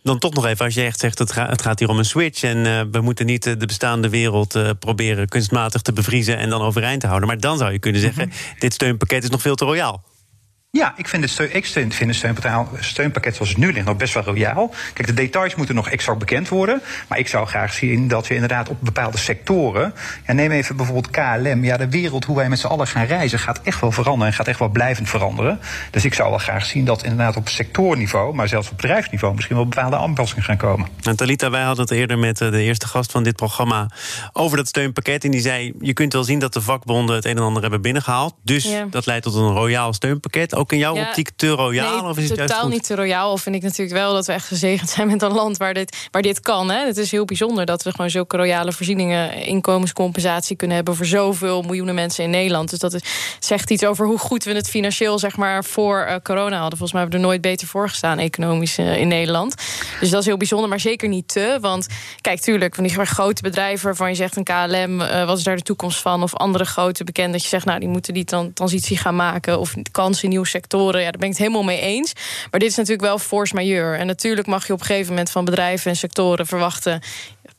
dan 0.07 0.19
toch 0.19 0.33
nog 0.33 0.45
even, 0.45 0.65
als 0.65 0.73
je 0.73 0.83
echt 0.83 0.99
zegt 0.99 1.19
het, 1.19 1.31
gaat, 1.31 1.49
het 1.49 1.61
gaat 1.61 1.79
hier 1.79 1.89
om 1.89 1.97
een 1.97 2.05
switch 2.05 2.43
en 2.43 2.57
uh, 2.57 2.81
we 2.91 3.01
moeten 3.01 3.25
niet 3.25 3.43
de 3.43 3.65
bestaande 3.65 4.09
wereld 4.09 4.55
uh, 4.55 4.69
proberen 4.79 5.27
kunstmatig 5.27 5.81
te 5.81 5.93
bevriezen 5.93 6.37
en 6.37 6.49
dan 6.49 6.61
overeind 6.61 7.01
te 7.01 7.07
houden. 7.07 7.27
Maar 7.27 7.39
dan 7.39 7.57
zou 7.57 7.71
je 7.71 7.79
kunnen 7.79 8.01
zeggen: 8.01 8.25
mm 8.25 8.31
-hmm. 8.31 8.59
dit 8.59 8.73
steunpakket 8.73 9.23
is 9.23 9.29
nog 9.29 9.41
veel 9.41 9.55
te 9.55 9.65
royaal. 9.65 10.03
Ja, 10.69 10.93
ik 10.97 11.07
vind 11.07 11.23
het, 11.23 11.31
steun, 11.31 11.55
ik 11.55 11.65
vind 11.65 12.21
het 12.21 12.35
steunpakket 12.79 13.35
zoals 13.35 13.49
het 13.49 13.57
nu 13.57 13.73
ligt 13.73 13.85
nog 13.85 13.97
best 13.97 14.13
wel 14.13 14.23
royaal. 14.23 14.73
Kijk, 14.93 15.07
de 15.07 15.13
details 15.13 15.55
moeten 15.55 15.75
nog 15.75 15.89
exact 15.89 16.19
bekend 16.19 16.49
worden. 16.49 16.81
Maar 17.07 17.17
ik 17.17 17.27
zou 17.27 17.47
graag 17.47 17.73
zien 17.73 18.07
dat 18.07 18.27
we 18.27 18.33
inderdaad 18.33 18.69
op 18.69 18.77
bepaalde 18.79 19.17
sectoren. 19.17 19.93
Ja, 20.27 20.33
neem 20.33 20.51
even 20.51 20.75
bijvoorbeeld 20.75 21.09
KLM. 21.09 21.63
Ja, 21.63 21.77
de 21.77 21.89
wereld, 21.89 22.25
hoe 22.25 22.35
wij 22.35 22.49
met 22.49 22.59
z'n 22.59 22.67
allen 22.67 22.87
gaan 22.87 23.05
reizen, 23.05 23.39
gaat 23.39 23.61
echt 23.63 23.81
wel 23.81 23.91
veranderen 23.91 24.27
en 24.27 24.33
gaat 24.33 24.47
echt 24.47 24.59
wel 24.59 24.69
blijvend 24.69 25.09
veranderen. 25.09 25.59
Dus 25.91 26.05
ik 26.05 26.13
zou 26.13 26.29
wel 26.29 26.37
graag 26.37 26.65
zien 26.65 26.85
dat 26.85 27.03
inderdaad 27.03 27.35
op 27.35 27.49
sectorniveau, 27.49 28.35
maar 28.35 28.47
zelfs 28.47 28.69
op 28.69 28.77
bedrijfsniveau, 28.77 29.35
misschien 29.35 29.55
wel 29.55 29.67
bepaalde 29.67 29.97
aanpassingen 29.97 30.43
gaan 30.43 30.57
komen. 30.57 30.87
En 31.03 31.15
Talita, 31.15 31.49
wij 31.49 31.63
hadden 31.63 31.85
het 31.85 31.93
eerder 31.93 32.17
met 32.17 32.41
eh, 32.41 32.51
de 32.51 32.61
eerste 32.61 32.87
gast 32.87 33.11
van 33.11 33.23
dit 33.23 33.35
programma 33.35 33.89
over 34.33 34.57
dat 34.57 34.67
steunpakket. 34.67 35.23
En 35.23 35.31
die 35.31 35.41
zei: 35.41 35.73
Je 35.79 35.93
kunt 35.93 36.13
wel 36.13 36.23
zien 36.23 36.39
dat 36.39 36.53
de 36.53 36.61
vakbonden 36.61 37.15
het 37.15 37.25
een 37.25 37.37
en 37.37 37.43
ander 37.43 37.61
hebben 37.61 37.81
binnengehaald. 37.81 38.35
Dus 38.43 38.63
ja. 38.63 38.85
dat 38.89 39.05
leidt 39.05 39.23
tot 39.23 39.35
een 39.35 39.51
royaal 39.51 39.93
steunpakket. 39.93 40.55
Ook 40.57 40.71
in 40.71 40.77
jouw 40.77 40.95
ja, 40.95 41.07
optiek 41.07 41.29
te 41.35 41.49
royaal? 41.49 42.01
Nee, 42.01 42.09
of 42.09 42.17
is 42.17 42.29
het 42.29 42.39
totaal 42.39 42.57
juist 42.57 42.73
niet 42.73 42.83
te 42.83 42.95
royaal. 42.95 43.31
Of 43.31 43.41
vind 43.41 43.55
ik 43.55 43.61
natuurlijk 43.61 43.97
wel 43.97 44.13
dat 44.13 44.25
we 44.25 44.33
echt 44.33 44.47
gezegend 44.47 44.89
zijn 44.89 45.07
met 45.07 45.21
een 45.21 45.33
land 45.33 45.57
waar 45.57 45.73
dit, 45.73 46.07
waar 46.11 46.21
dit 46.21 46.39
kan. 46.39 46.69
Hè. 46.71 46.85
Het 46.85 46.97
is 46.97 47.11
heel 47.11 47.25
bijzonder 47.25 47.65
dat 47.65 47.83
we 47.83 47.91
gewoon 47.91 48.09
zulke 48.09 48.37
royale 48.37 48.71
voorzieningen, 48.71 49.33
inkomenscompensatie 49.33 50.55
kunnen 50.55 50.75
hebben 50.75 50.95
voor 50.95 51.05
zoveel 51.05 51.61
miljoenen 51.61 51.95
mensen 51.95 52.23
in 52.23 52.29
Nederland. 52.29 52.69
Dus 52.69 52.79
dat 52.79 52.93
is, 52.93 53.01
zegt 53.39 53.71
iets 53.71 53.85
over 53.85 54.05
hoe 54.05 54.17
goed 54.17 54.43
we 54.43 54.53
het 54.53 54.69
financieel 54.69 55.19
zeg 55.19 55.37
maar, 55.37 55.63
voor 55.63 56.05
uh, 56.09 56.15
corona 56.23 56.59
hadden. 56.59 56.77
Volgens 56.77 56.91
mij 56.91 57.01
hebben 57.01 57.19
we 57.19 57.25
er 57.25 57.31
nooit 57.31 57.41
beter 57.41 57.67
voor 57.67 57.89
gestaan, 57.89 58.19
economisch 58.19 58.79
uh, 58.79 58.97
in 58.97 59.07
Nederland. 59.07 59.55
Dus 59.99 60.09
dat 60.09 60.19
is 60.19 60.25
heel 60.25 60.37
bijzonder, 60.37 60.69
maar 60.69 60.79
zeker 60.79 61.09
niet 61.09 61.27
te. 61.27 61.57
Want 61.61 61.87
kijk, 62.21 62.39
tuurlijk, 62.39 62.75
van 62.75 62.83
die 62.83 63.05
grote 63.05 63.41
bedrijven 63.41 63.85
waarvan 63.85 64.09
je 64.09 64.15
zegt 64.15 64.35
een 64.35 64.43
KLM, 64.43 65.01
uh, 65.01 65.25
wat 65.25 65.37
is 65.37 65.43
daar 65.43 65.55
de 65.55 65.61
toekomst 65.61 66.01
van? 66.01 66.23
Of 66.23 66.35
andere 66.35 66.65
grote 66.65 67.03
bekenden 67.03 67.31
dat 67.31 67.41
je 67.41 67.47
zegt, 67.47 67.65
nou, 67.65 67.79
die 67.79 67.89
moeten 67.89 68.13
die 68.13 68.25
dan 68.25 68.53
transitie 68.53 68.97
gaan 68.97 69.15
maken. 69.15 69.59
Of 69.59 69.73
kansen 69.91 70.23
in 70.23 70.29
nieuwe 70.29 70.45
sectoren 70.47 71.01
ja, 71.01 71.11
daar 71.11 71.19
ben 71.19 71.29
ik 71.29 71.33
het 71.33 71.37
helemaal 71.37 71.63
mee 71.63 71.79
eens. 71.79 72.13
Maar 72.51 72.59
dit 72.59 72.69
is 72.69 72.75
natuurlijk 72.75 73.07
wel 73.07 73.19
force 73.19 73.55
majeure. 73.55 73.97
En 73.97 74.07
natuurlijk 74.07 74.47
mag 74.47 74.67
je 74.67 74.73
op 74.73 74.79
een 74.79 74.85
gegeven 74.85 75.09
moment 75.09 75.31
van 75.31 75.45
bedrijven 75.45 75.91
en 75.91 75.97
sectoren 75.97 76.47
verwachten 76.47 77.01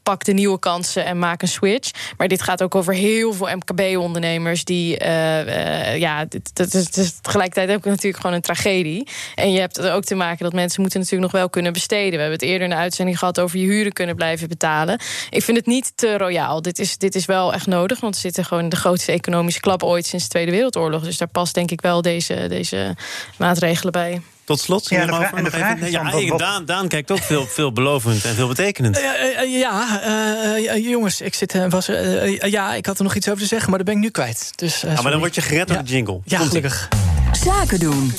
pak 0.08 0.24
de 0.24 0.32
nieuwe 0.32 0.58
kansen 0.58 1.04
en 1.04 1.18
maak 1.18 1.42
een 1.42 1.48
switch. 1.48 1.90
Maar 2.16 2.28
dit 2.28 2.42
gaat 2.42 2.62
ook 2.62 2.74
over 2.74 2.94
heel 2.94 3.32
veel 3.32 3.48
MKB-ondernemers 3.56 4.64
die, 4.64 5.02
uh, 5.02 5.46
uh, 5.46 5.96
ja, 5.96 6.24
dat 6.52 6.74
is, 6.74 6.88
is 6.90 7.18
tegelijkertijd 7.20 7.78
ook 7.78 7.84
natuurlijk 7.84 8.16
gewoon 8.16 8.36
een 8.36 8.42
tragedie. 8.42 9.06
En 9.34 9.52
je 9.52 9.60
hebt 9.60 9.80
ook 9.80 10.04
te 10.04 10.14
maken 10.14 10.44
dat 10.44 10.52
mensen 10.52 10.80
moeten 10.80 11.00
natuurlijk 11.00 11.32
nog 11.32 11.40
wel 11.40 11.50
kunnen 11.50 11.72
besteden. 11.72 12.10
We 12.10 12.16
hebben 12.16 12.38
het 12.38 12.42
eerder 12.42 12.62
in 12.62 12.74
de 12.74 12.80
uitzending 12.80 13.18
gehad 13.18 13.40
over 13.40 13.58
je 13.58 13.66
huren 13.66 13.92
kunnen 13.92 14.16
blijven 14.16 14.48
betalen. 14.48 15.00
Ik 15.30 15.42
vind 15.42 15.56
het 15.56 15.66
niet 15.66 15.92
te 15.94 16.18
royaal. 16.18 16.62
Dit 16.62 16.78
is, 16.78 16.98
dit 16.98 17.14
is 17.14 17.26
wel 17.26 17.52
echt 17.52 17.66
nodig, 17.66 18.00
want 18.00 18.14
we 18.14 18.20
zitten 18.20 18.44
gewoon 18.44 18.62
in 18.62 18.68
de 18.68 18.76
grootste 18.76 19.12
economische 19.12 19.60
klap 19.60 19.82
ooit 19.82 20.06
sinds 20.06 20.24
de 20.24 20.30
Tweede 20.30 20.50
Wereldoorlog. 20.50 21.02
Dus 21.02 21.16
daar 21.16 21.28
past 21.28 21.54
denk 21.54 21.70
ik 21.70 21.80
wel 21.80 22.02
deze, 22.02 22.46
deze 22.48 22.96
maatregelen 23.36 23.92
bij. 23.92 24.20
Tot 24.48 24.60
slot, 24.60 24.88
ja, 24.88 25.06
de 25.06 25.12
vraag, 25.12 25.32
en 25.32 25.44
de 25.44 25.50
vraag 25.50 25.74
even, 25.74 25.90
ja, 25.90 26.10
ja, 26.18 26.36
Daan, 26.36 26.64
Daan 26.64 26.88
kijkt 26.88 27.10
ook 27.10 27.22
veel, 27.22 27.46
veelbelovend 27.46 28.24
en 28.24 28.34
veel 28.34 28.48
betekenend. 28.48 28.98
Uh, 28.98 29.60
ja, 29.60 30.00
uh, 30.56 30.90
jongens, 30.90 31.20
ik 31.20 31.34
zit, 31.34 31.68
was, 31.68 31.86
ja, 32.40 32.74
ik 32.74 32.86
had 32.86 32.98
er 32.98 33.04
nog 33.04 33.14
iets 33.14 33.28
over 33.28 33.40
te 33.40 33.46
zeggen, 33.46 33.68
maar 33.68 33.78
dat 33.78 33.86
ben 33.86 33.96
ik 33.96 34.02
nu 34.02 34.10
kwijt. 34.10 34.50
Dus, 34.54 34.80
ja, 34.80 35.02
maar 35.02 35.10
dan 35.10 35.20
word 35.20 35.34
je 35.34 35.40
gered 35.40 35.68
door 35.68 35.76
de 35.76 35.90
jingle. 35.90 36.20
Ja, 36.24 36.36
Komt 36.38 36.48
gelukkig. 36.48 36.88
Zaken 37.32 37.78
doen. 37.78 38.12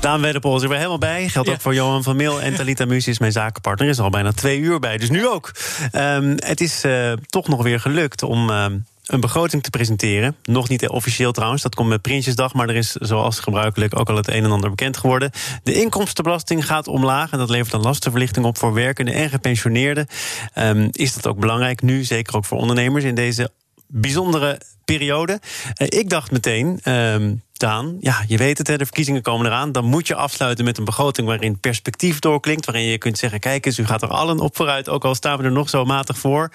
Daan 0.00 0.20
Wedderpol 0.20 0.56
is 0.56 0.62
er 0.62 0.68
weer 0.68 0.76
helemaal 0.76 0.98
bij. 0.98 1.28
Geldt 1.28 1.48
ook 1.48 1.60
voor 1.60 1.74
Johan 1.74 2.02
van 2.02 2.16
Meel. 2.16 2.40
En 2.40 2.54
Talita 2.54 2.84
Muus 2.84 3.08
is 3.08 3.18
mijn 3.18 3.32
zakenpartner. 3.32 3.88
Is 3.88 3.98
er 3.98 4.04
al 4.04 4.10
bijna 4.10 4.32
twee 4.32 4.58
uur 4.58 4.78
bij, 4.78 4.96
dus 4.96 5.10
nu 5.10 5.28
ook. 5.28 5.52
Um, 5.92 6.34
het 6.36 6.60
is 6.60 6.84
uh, 6.84 7.12
toch 7.26 7.48
nog 7.48 7.62
weer 7.62 7.80
gelukt 7.80 8.22
om... 8.22 8.50
Uh, 8.50 8.66
een 9.06 9.20
begroting 9.20 9.62
te 9.62 9.70
presenteren. 9.70 10.36
Nog 10.42 10.68
niet 10.68 10.88
officieel 10.88 11.32
trouwens, 11.32 11.62
dat 11.62 11.74
komt 11.74 11.88
met 11.88 12.02
Prinsjesdag... 12.02 12.54
maar 12.54 12.68
er 12.68 12.74
is 12.76 12.92
zoals 12.92 13.40
gebruikelijk 13.40 13.98
ook 13.98 14.08
al 14.08 14.16
het 14.16 14.28
een 14.28 14.44
en 14.44 14.50
ander 14.50 14.70
bekend 14.70 14.96
geworden. 14.96 15.30
De 15.62 15.74
inkomstenbelasting 15.74 16.66
gaat 16.66 16.88
omlaag... 16.88 17.30
en 17.30 17.38
dat 17.38 17.50
levert 17.50 17.72
een 17.72 17.80
lastenverlichting 17.80 18.46
op 18.46 18.58
voor 18.58 18.74
werkenden 18.74 19.14
en 19.14 19.30
gepensioneerden. 19.30 20.06
Um, 20.54 20.88
is 20.92 21.14
dat 21.14 21.26
ook 21.26 21.38
belangrijk 21.38 21.82
nu, 21.82 22.04
zeker 22.04 22.36
ook 22.36 22.44
voor 22.44 22.58
ondernemers... 22.58 23.04
in 23.04 23.14
deze 23.14 23.50
bijzondere 23.86 24.60
periode. 24.84 25.40
Uh, 25.80 25.86
ik 26.00 26.10
dacht 26.10 26.30
meteen... 26.30 26.80
Um, 26.92 27.44
Daan, 27.56 27.96
ja, 28.00 28.24
je 28.26 28.36
weet 28.36 28.58
het, 28.58 28.66
hè, 28.66 28.76
de 28.76 28.84
verkiezingen 28.84 29.22
komen 29.22 29.46
eraan. 29.46 29.72
Dan 29.72 29.84
moet 29.84 30.06
je 30.06 30.14
afsluiten 30.14 30.64
met 30.64 30.78
een 30.78 30.84
begroting 30.84 31.26
waarin 31.26 31.60
perspectief 31.60 32.18
doorklinkt. 32.18 32.66
Waarin 32.66 32.84
je 32.84 32.98
kunt 32.98 33.18
zeggen: 33.18 33.40
kijk 33.40 33.66
eens, 33.66 33.78
u 33.78 33.86
gaat 33.86 34.02
er 34.02 34.08
allen 34.08 34.40
op 34.40 34.56
vooruit. 34.56 34.88
Ook 34.88 35.04
al 35.04 35.14
staan 35.14 35.38
we 35.38 35.44
er 35.44 35.52
nog 35.52 35.68
zo 35.68 35.84
matig 35.84 36.18
voor. 36.18 36.52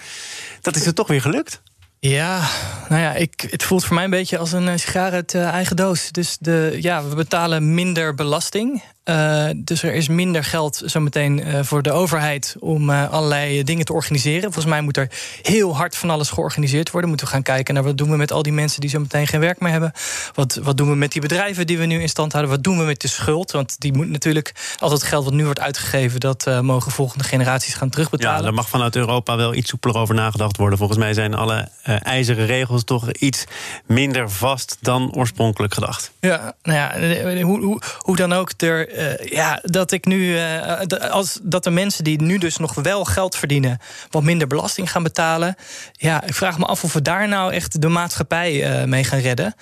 Dat 0.60 0.76
is 0.76 0.86
er 0.86 0.94
toch 0.94 1.06
weer 1.06 1.20
gelukt. 1.20 1.62
Ja, 2.08 2.48
nou 2.88 3.02
ja, 3.02 3.14
ik, 3.14 3.46
het 3.50 3.62
voelt 3.62 3.84
voor 3.84 3.94
mij 3.94 4.04
een 4.04 4.10
beetje 4.10 4.38
als 4.38 4.52
een 4.52 4.78
sigaar 4.78 5.12
uit 5.12 5.34
uh, 5.34 5.48
eigen 5.48 5.76
doos. 5.76 6.10
Dus 6.10 6.36
de, 6.40 6.76
ja, 6.80 7.08
we 7.08 7.14
betalen 7.14 7.74
minder 7.74 8.14
belasting. 8.14 8.82
Uh, 9.04 9.48
dus 9.56 9.82
er 9.82 9.94
is 9.94 10.08
minder 10.08 10.44
geld 10.44 10.82
zometeen 10.84 11.38
uh, 11.38 11.58
voor 11.62 11.82
de 11.82 11.92
overheid 11.92 12.56
om 12.60 12.90
uh, 12.90 13.10
allerlei 13.10 13.62
dingen 13.62 13.84
te 13.84 13.92
organiseren. 13.92 14.42
Volgens 14.42 14.64
mij 14.64 14.80
moet 14.80 14.96
er 14.96 15.10
heel 15.42 15.76
hard 15.76 15.96
van 15.96 16.10
alles 16.10 16.30
georganiseerd 16.30 16.90
worden. 16.90 17.08
Moeten 17.08 17.26
we 17.26 17.32
gaan 17.32 17.42
kijken 17.42 17.74
naar 17.74 17.82
wat 17.82 17.98
doen 17.98 18.10
we 18.10 18.16
met 18.16 18.32
al 18.32 18.42
die 18.42 18.52
mensen 18.52 18.80
die 18.80 18.90
zometeen 18.90 19.26
geen 19.26 19.40
werk 19.40 19.60
meer 19.60 19.70
hebben. 19.70 19.92
Wat, 20.34 20.58
wat 20.62 20.76
doen 20.76 20.88
we 20.88 20.94
met 20.94 21.12
die 21.12 21.20
bedrijven 21.20 21.66
die 21.66 21.78
we 21.78 21.84
nu 21.84 22.00
in 22.00 22.08
stand 22.08 22.32
houden? 22.32 22.54
Wat 22.54 22.64
doen 22.64 22.78
we 22.78 22.84
met 22.84 23.00
de 23.00 23.08
schuld? 23.08 23.50
Want 23.50 23.80
die 23.80 23.92
moet 23.92 24.08
natuurlijk, 24.08 24.54
al 24.78 24.90
het 24.90 25.02
geld 25.02 25.24
wat 25.24 25.32
nu 25.32 25.44
wordt 25.44 25.60
uitgegeven, 25.60 26.20
dat 26.20 26.50
mogen 26.62 26.92
volgende 26.92 27.24
generaties 27.24 27.74
gaan 27.74 27.90
terugbetalen. 27.90 28.36
Ja, 28.36 28.42
daar 28.42 28.54
mag 28.54 28.68
vanuit 28.68 28.96
Europa 28.96 29.36
wel 29.36 29.54
iets 29.54 29.68
soepeler 29.68 29.96
over 29.96 30.14
nagedacht 30.14 30.56
worden. 30.56 30.78
Volgens 30.78 30.98
mij 30.98 31.14
zijn 31.14 31.34
alle 31.34 31.68
ijzeren 32.02 32.46
regels 32.46 32.84
toch 32.84 33.12
iets 33.12 33.44
minder 33.86 34.30
vast 34.30 34.76
dan 34.80 35.14
oorspronkelijk 35.14 35.74
gedacht. 35.74 36.12
Ja, 36.20 36.54
nou 36.62 36.78
ja, 36.78 37.42
hoe, 37.42 37.60
hoe, 37.60 37.80
hoe 37.98 38.16
dan 38.16 38.32
ook, 38.32 38.50
er 38.56 38.90
uh, 38.96 39.16
ja, 39.18 39.60
dat 39.62 39.92
ik 39.92 40.04
nu. 40.04 40.34
Uh, 40.34 40.80
als, 41.10 41.38
dat 41.42 41.64
de 41.64 41.70
mensen 41.70 42.04
die 42.04 42.22
nu 42.22 42.38
dus 42.38 42.56
nog 42.56 42.74
wel 42.74 43.04
geld 43.04 43.36
verdienen. 43.36 43.78
wat 44.10 44.22
minder 44.22 44.46
belasting 44.46 44.90
gaan 44.90 45.02
betalen. 45.02 45.54
Ja, 45.92 46.22
ik 46.22 46.34
vraag 46.34 46.58
me 46.58 46.64
af 46.64 46.84
of 46.84 46.92
we 46.92 47.02
daar 47.02 47.28
nou 47.28 47.52
echt 47.52 47.80
de 47.80 47.88
maatschappij 47.88 48.86
mee 48.86 49.04
gaan 49.04 49.18
redden. 49.18 49.54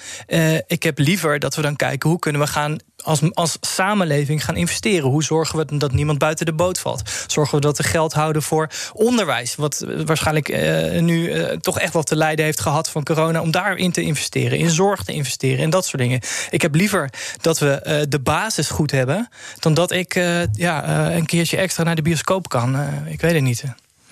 ik 0.66 0.82
heb 0.82 0.98
liever 0.98 1.38
dat 1.38 1.54
we 1.54 1.62
dan 1.62 1.76
kijken 1.76 2.10
hoe 2.10 2.18
kunnen 2.18 2.40
we 2.40 2.46
gaan 2.46 2.78
als, 3.02 3.20
als 3.32 3.56
samenleving 3.60 4.44
gaan 4.44 4.56
investeren? 4.56 5.10
Hoe 5.10 5.24
zorgen 5.24 5.58
we 5.58 5.76
dat 5.76 5.92
niemand 5.92 6.18
buiten 6.18 6.46
de 6.46 6.52
boot 6.52 6.78
valt? 6.78 7.24
Zorgen 7.26 7.54
we 7.54 7.60
dat 7.60 7.76
we 7.76 7.82
geld 7.82 8.12
houden 8.12 8.42
voor 8.42 8.70
onderwijs? 8.92 9.54
Wat 9.56 9.84
waarschijnlijk 10.06 10.48
uh, 10.48 11.00
nu 11.00 11.34
uh, 11.34 11.46
toch 11.46 11.78
echt 11.78 11.92
wel 11.92 12.02
te 12.02 12.16
lijden 12.16 12.44
heeft 12.44 12.60
gehad 12.60 12.90
van 12.90 13.02
corona. 13.02 13.40
Om 13.40 13.50
daarin 13.50 13.92
te 13.92 14.02
investeren, 14.02 14.58
in 14.58 14.70
zorg 14.70 15.02
te 15.02 15.12
investeren 15.12 15.64
en 15.64 15.70
dat 15.70 15.86
soort 15.86 16.02
dingen. 16.02 16.20
Ik 16.50 16.62
heb 16.62 16.74
liever 16.74 17.10
dat 17.40 17.58
we 17.58 18.06
de 18.08 18.20
basis 18.20 18.68
goed 18.68 18.90
hebben. 18.90 19.28
dan 19.58 19.74
dat 19.74 19.90
ik 19.90 20.14
ja, 20.52 21.10
een 21.14 21.26
keertje 21.26 21.56
extra 21.56 21.84
naar 21.84 21.94
de 21.94 22.02
bioscoop 22.02 22.48
kan. 22.48 22.76
ik 23.06 23.20
weet 23.20 23.32
het 23.32 23.42
niet. 23.42 23.64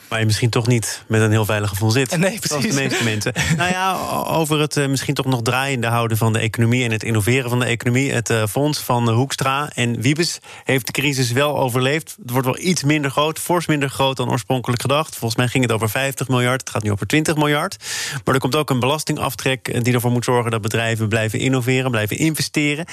Waar 0.08 0.18
je 0.18 0.26
misschien 0.26 0.50
toch 0.50 0.66
niet 0.66 1.04
met 1.06 1.20
een 1.20 1.30
heel 1.30 1.44
veilig 1.44 1.68
gevoel 1.68 1.90
zit. 1.90 2.16
Nee, 2.16 2.38
precies. 2.38 2.74
de 2.74 2.82
meeste 2.82 3.04
mensen. 3.04 3.32
nou 3.56 3.70
ja, 3.70 3.96
over 4.26 4.60
het 4.60 4.76
uh, 4.76 4.88
misschien 4.88 5.14
toch 5.14 5.26
nog 5.26 5.42
draaiende 5.42 5.86
houden 5.86 6.16
van 6.16 6.32
de 6.32 6.38
economie 6.38 6.84
en 6.84 6.90
het 6.90 7.02
innoveren 7.02 7.50
van 7.50 7.58
de 7.58 7.64
economie. 7.64 8.12
Het 8.12 8.30
uh, 8.30 8.46
fonds 8.46 8.78
van 8.78 9.10
Hoekstra 9.10 9.70
en 9.74 10.00
Wiebes 10.00 10.38
heeft 10.64 10.86
de 10.86 10.92
crisis 10.92 11.32
wel 11.32 11.58
overleefd. 11.58 12.16
Het 12.20 12.30
wordt 12.30 12.46
wel 12.46 12.58
iets 12.58 12.82
minder 12.82 13.10
groot, 13.10 13.38
fors 13.38 13.66
minder 13.66 13.88
groot 13.88 14.16
dan 14.16 14.30
oorspronkelijk 14.30 14.80
gedacht. 14.80 15.16
Volgens 15.16 15.36
mij 15.36 15.48
ging 15.48 15.64
het 15.64 15.72
over 15.72 15.90
50 15.90 16.28
miljard, 16.28 16.60
het 16.60 16.70
gaat 16.70 16.82
nu 16.82 16.92
over 16.92 17.06
20 17.06 17.36
miljard. 17.36 17.76
Maar 18.24 18.34
er 18.34 18.40
komt 18.40 18.56
ook 18.56 18.70
een 18.70 18.80
belastingaftrek 18.80 19.84
die 19.84 19.94
ervoor 19.94 20.12
moet 20.12 20.24
zorgen 20.24 20.50
dat 20.50 20.60
bedrijven 20.60 21.08
blijven 21.08 21.38
innoveren, 21.38 21.90
blijven 21.90 22.16
investeren. 22.16 22.86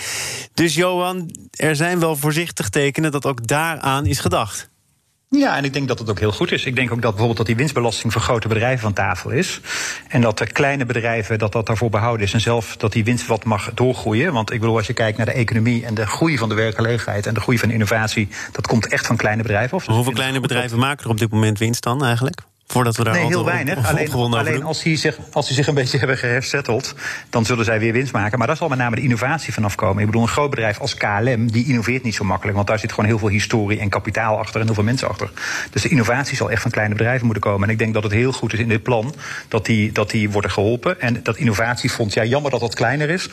Dus 0.53 0.75
Johan, 0.75 1.35
er 1.51 1.75
zijn 1.75 1.99
wel 1.99 2.15
voorzichtig 2.15 2.69
tekenen 2.69 3.11
dat 3.11 3.25
ook 3.25 3.47
daaraan 3.47 4.05
is 4.05 4.19
gedacht. 4.19 4.73
Ja, 5.39 5.57
en 5.57 5.63
ik 5.63 5.73
denk 5.73 5.87
dat 5.87 5.99
het 5.99 6.09
ook 6.09 6.19
heel 6.19 6.31
goed 6.31 6.51
is. 6.51 6.65
Ik 6.65 6.75
denk 6.75 6.91
ook 6.91 7.01
dat 7.01 7.09
bijvoorbeeld 7.09 7.37
dat 7.37 7.45
die 7.45 7.55
winstbelasting 7.55 8.13
voor 8.13 8.21
grote 8.21 8.47
bedrijven 8.47 8.79
van 8.79 8.93
tafel 8.93 9.29
is. 9.29 9.61
En 10.07 10.21
dat 10.21 10.37
de 10.37 10.45
kleine 10.45 10.85
bedrijven 10.85 11.39
dat 11.39 11.51
dat 11.51 11.65
daarvoor 11.65 11.89
behouden 11.89 12.25
is. 12.25 12.33
En 12.33 12.41
zelf 12.41 12.77
dat 12.77 12.91
die 12.91 13.03
winst 13.03 13.27
wat 13.27 13.43
mag 13.43 13.71
doorgroeien. 13.73 14.33
Want 14.33 14.51
ik 14.51 14.59
bedoel, 14.59 14.77
als 14.77 14.87
je 14.87 14.93
kijkt 14.93 15.17
naar 15.17 15.25
de 15.25 15.31
economie 15.31 15.85
en 15.85 15.93
de 15.93 16.07
groei 16.07 16.37
van 16.37 16.49
de 16.49 16.55
werkgelegenheid 16.55 17.25
en 17.25 17.33
de 17.33 17.39
groei 17.39 17.59
van 17.59 17.71
innovatie, 17.71 18.27
dat 18.51 18.67
komt 18.67 18.87
echt 18.87 19.05
van 19.05 19.17
kleine 19.17 19.41
bedrijven. 19.41 19.77
Of 19.77 19.85
hoeveel 19.85 20.13
kleine 20.13 20.39
bedrijven 20.39 20.79
maken 20.79 21.03
er 21.03 21.11
op 21.11 21.17
dit 21.17 21.31
moment 21.31 21.59
winst 21.59 21.83
dan 21.83 22.05
eigenlijk? 22.05 22.41
Voordat 22.67 22.95
we 22.95 23.03
daar 23.03 23.13
nee, 23.13 23.25
heel 23.25 23.45
weinig. 23.45 23.87
alleen, 23.87 24.13
alleen 24.13 24.63
als, 24.63 24.83
die 24.83 24.97
zich, 24.97 25.17
als 25.31 25.47
die 25.47 25.55
zich 25.55 25.67
een 25.67 25.73
beetje 25.73 25.97
hebben 26.03 26.17
gehersetteld, 26.17 26.95
dan 27.29 27.45
zullen 27.45 27.65
zij 27.65 27.79
weer 27.79 27.93
winst 27.93 28.13
maken. 28.13 28.37
Maar 28.37 28.47
daar 28.47 28.57
zal 28.57 28.67
met 28.67 28.77
name 28.77 28.95
de 28.95 29.01
innovatie 29.01 29.53
vanaf 29.53 29.75
komen. 29.75 29.99
Ik 29.99 30.05
bedoel, 30.05 30.21
een 30.21 30.27
groot 30.27 30.49
bedrijf 30.49 30.79
als 30.79 30.95
KLM, 30.95 31.51
die 31.51 31.65
innoveert 31.65 32.03
niet 32.03 32.15
zo 32.15 32.23
makkelijk. 32.23 32.55
Want 32.55 32.67
daar 32.67 32.79
zit 32.79 32.89
gewoon 32.89 33.09
heel 33.09 33.19
veel 33.19 33.27
historie 33.27 33.79
en 33.79 33.89
kapitaal 33.89 34.37
achter 34.37 34.59
en 34.59 34.65
heel 34.65 34.75
veel 34.75 34.83
mensen 34.83 35.07
achter. 35.07 35.31
Dus 35.71 35.81
de 35.81 35.89
innovatie 35.89 36.35
zal 36.35 36.51
echt 36.51 36.61
van 36.61 36.71
kleine 36.71 36.95
bedrijven 36.95 37.25
moeten 37.25 37.43
komen. 37.43 37.67
En 37.67 37.73
ik 37.73 37.79
denk 37.79 37.93
dat 37.93 38.03
het 38.03 38.11
heel 38.11 38.31
goed 38.31 38.53
is 38.53 38.59
in 38.59 38.69
dit 38.69 38.83
plan 38.83 39.15
dat 39.47 39.65
die, 39.65 39.91
dat 39.91 40.09
die 40.09 40.29
worden 40.29 40.51
geholpen. 40.51 41.01
En 41.01 41.23
dat 41.23 41.37
innovatiefonds, 41.37 42.13
ja, 42.13 42.23
jammer 42.23 42.51
dat 42.51 42.59
dat 42.59 42.75
kleiner 42.75 43.09
is. 43.09 43.29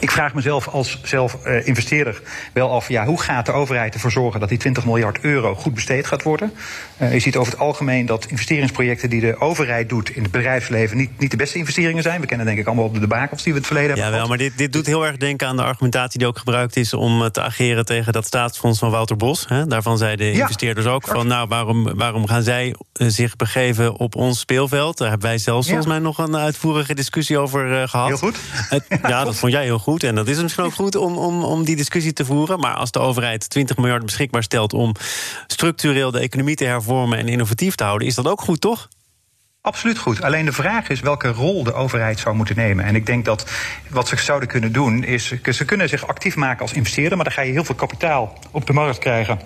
Ik 0.00 0.10
vraag 0.10 0.34
mezelf 0.34 0.68
als 0.68 1.00
zelf 1.02 1.36
uh, 1.46 1.66
investeerder 1.66 2.22
wel 2.52 2.70
af, 2.70 2.88
ja, 2.88 3.04
hoe 3.04 3.20
gaat 3.20 3.46
de 3.46 3.52
overheid 3.52 3.94
ervoor 3.94 4.10
zorgen 4.10 4.40
dat 4.40 4.48
die 4.48 4.58
20 4.58 4.84
miljard 4.84 5.18
euro 5.20 5.54
goed 5.54 5.74
besteed 5.74 6.06
gaat 6.06 6.22
worden? 6.22 6.52
Uh, 6.98 7.12
je 7.12 7.18
ziet 7.18 7.36
over 7.36 7.52
het 7.52 7.60
algemeen 7.60 8.06
dat 8.06 8.26
investeringsprojecten 8.26 9.10
die 9.10 9.20
de 9.20 9.40
overheid 9.40 9.88
doet 9.88 10.10
in 10.10 10.22
het 10.22 10.30
bedrijfsleven 10.30 10.96
niet, 10.96 11.18
niet 11.18 11.30
de 11.30 11.36
beste 11.36 11.58
investeringen 11.58 12.02
zijn. 12.02 12.20
We 12.20 12.26
kennen 12.26 12.46
denk 12.46 12.58
ik 12.58 12.66
allemaal 12.66 12.84
op 12.84 12.94
de 12.94 13.00
debakels 13.00 13.42
die 13.42 13.52
we 13.52 13.58
het 13.58 13.66
verleden 13.66 13.90
hebben. 13.90 14.12
Ja, 14.12 14.18
wel, 14.18 14.28
maar 14.28 14.38
dit, 14.38 14.58
dit 14.58 14.72
doet 14.72 14.86
heel 14.86 15.06
erg 15.06 15.16
denken 15.16 15.46
aan 15.46 15.56
de 15.56 15.62
argumentatie 15.62 16.18
die 16.18 16.28
ook 16.28 16.38
gebruikt 16.38 16.76
is 16.76 16.94
om 16.94 17.22
eh, 17.22 17.30
te 17.30 17.42
ageren 17.42 17.84
tegen 17.84 18.12
dat 18.12 18.26
staatsfonds 18.26 18.78
van 18.78 18.90
Wouter 18.90 19.16
Bos. 19.16 19.44
Hè? 19.48 19.66
Daarvan 19.66 19.98
zeiden 19.98 20.32
de 20.32 20.38
investeerders 20.38 20.86
ook 20.86 21.06
van, 21.06 21.26
nou, 21.26 21.48
waarom, 21.48 21.96
waarom 21.96 22.26
gaan 22.26 22.42
zij 22.42 22.74
zich 22.92 23.36
begeven 23.36 23.94
op 23.94 24.14
ons 24.14 24.38
speelveld? 24.38 24.98
Daar 24.98 25.08
hebben 25.08 25.28
wij 25.28 25.38
zelfs 25.38 25.66
ja. 25.66 25.72
volgens 25.72 25.92
mij 25.92 26.02
nog 26.02 26.18
een 26.18 26.36
uitvoerige 26.36 26.94
discussie 26.94 27.38
over 27.38 27.88
gehad. 27.88 28.08
Heel 28.08 28.16
goed. 28.16 28.38
ja, 29.02 29.24
dat 29.24 29.36
vond 29.36 29.52
jij 29.52 29.67
heel 29.68 29.78
goed. 29.78 30.02
En 30.02 30.14
dat 30.14 30.28
is 30.28 30.42
misschien 30.42 30.64
ook 30.64 30.74
goed 30.74 30.96
om, 30.96 31.16
om, 31.16 31.44
om 31.44 31.64
die 31.64 31.76
discussie 31.76 32.12
te 32.12 32.24
voeren. 32.24 32.60
Maar 32.60 32.74
als 32.74 32.90
de 32.90 32.98
overheid 32.98 33.50
20 33.50 33.76
miljard 33.76 34.04
beschikbaar 34.04 34.42
stelt 34.42 34.72
om 34.72 34.94
structureel 35.46 36.10
de 36.10 36.18
economie 36.18 36.56
te 36.56 36.64
hervormen 36.64 37.18
en 37.18 37.28
innovatief 37.28 37.74
te 37.74 37.84
houden, 37.84 38.06
is 38.06 38.14
dat 38.14 38.28
ook 38.28 38.40
goed, 38.40 38.60
toch? 38.60 38.88
Absoluut 39.60 39.98
goed. 39.98 40.22
Alleen 40.22 40.44
de 40.44 40.52
vraag 40.52 40.88
is 40.88 41.00
welke 41.00 41.28
rol 41.28 41.64
de 41.64 41.72
overheid 41.72 42.18
zou 42.18 42.34
moeten 42.34 42.56
nemen. 42.56 42.84
En 42.84 42.94
ik 42.94 43.06
denk 43.06 43.24
dat 43.24 43.50
wat 43.88 44.08
ze 44.08 44.16
zouden 44.16 44.48
kunnen 44.48 44.72
doen 44.72 45.04
is. 45.04 45.34
Ze 45.52 45.64
kunnen 45.64 45.88
zich 45.88 46.06
actief 46.06 46.36
maken 46.36 46.62
als 46.62 46.72
investeerder, 46.72 47.16
maar 47.16 47.24
dan 47.24 47.34
ga 47.34 47.42
je 47.42 47.52
heel 47.52 47.64
veel 47.64 47.74
kapitaal 47.74 48.38
op 48.50 48.66
de 48.66 48.72
markt 48.72 48.98
krijgen. 48.98 49.40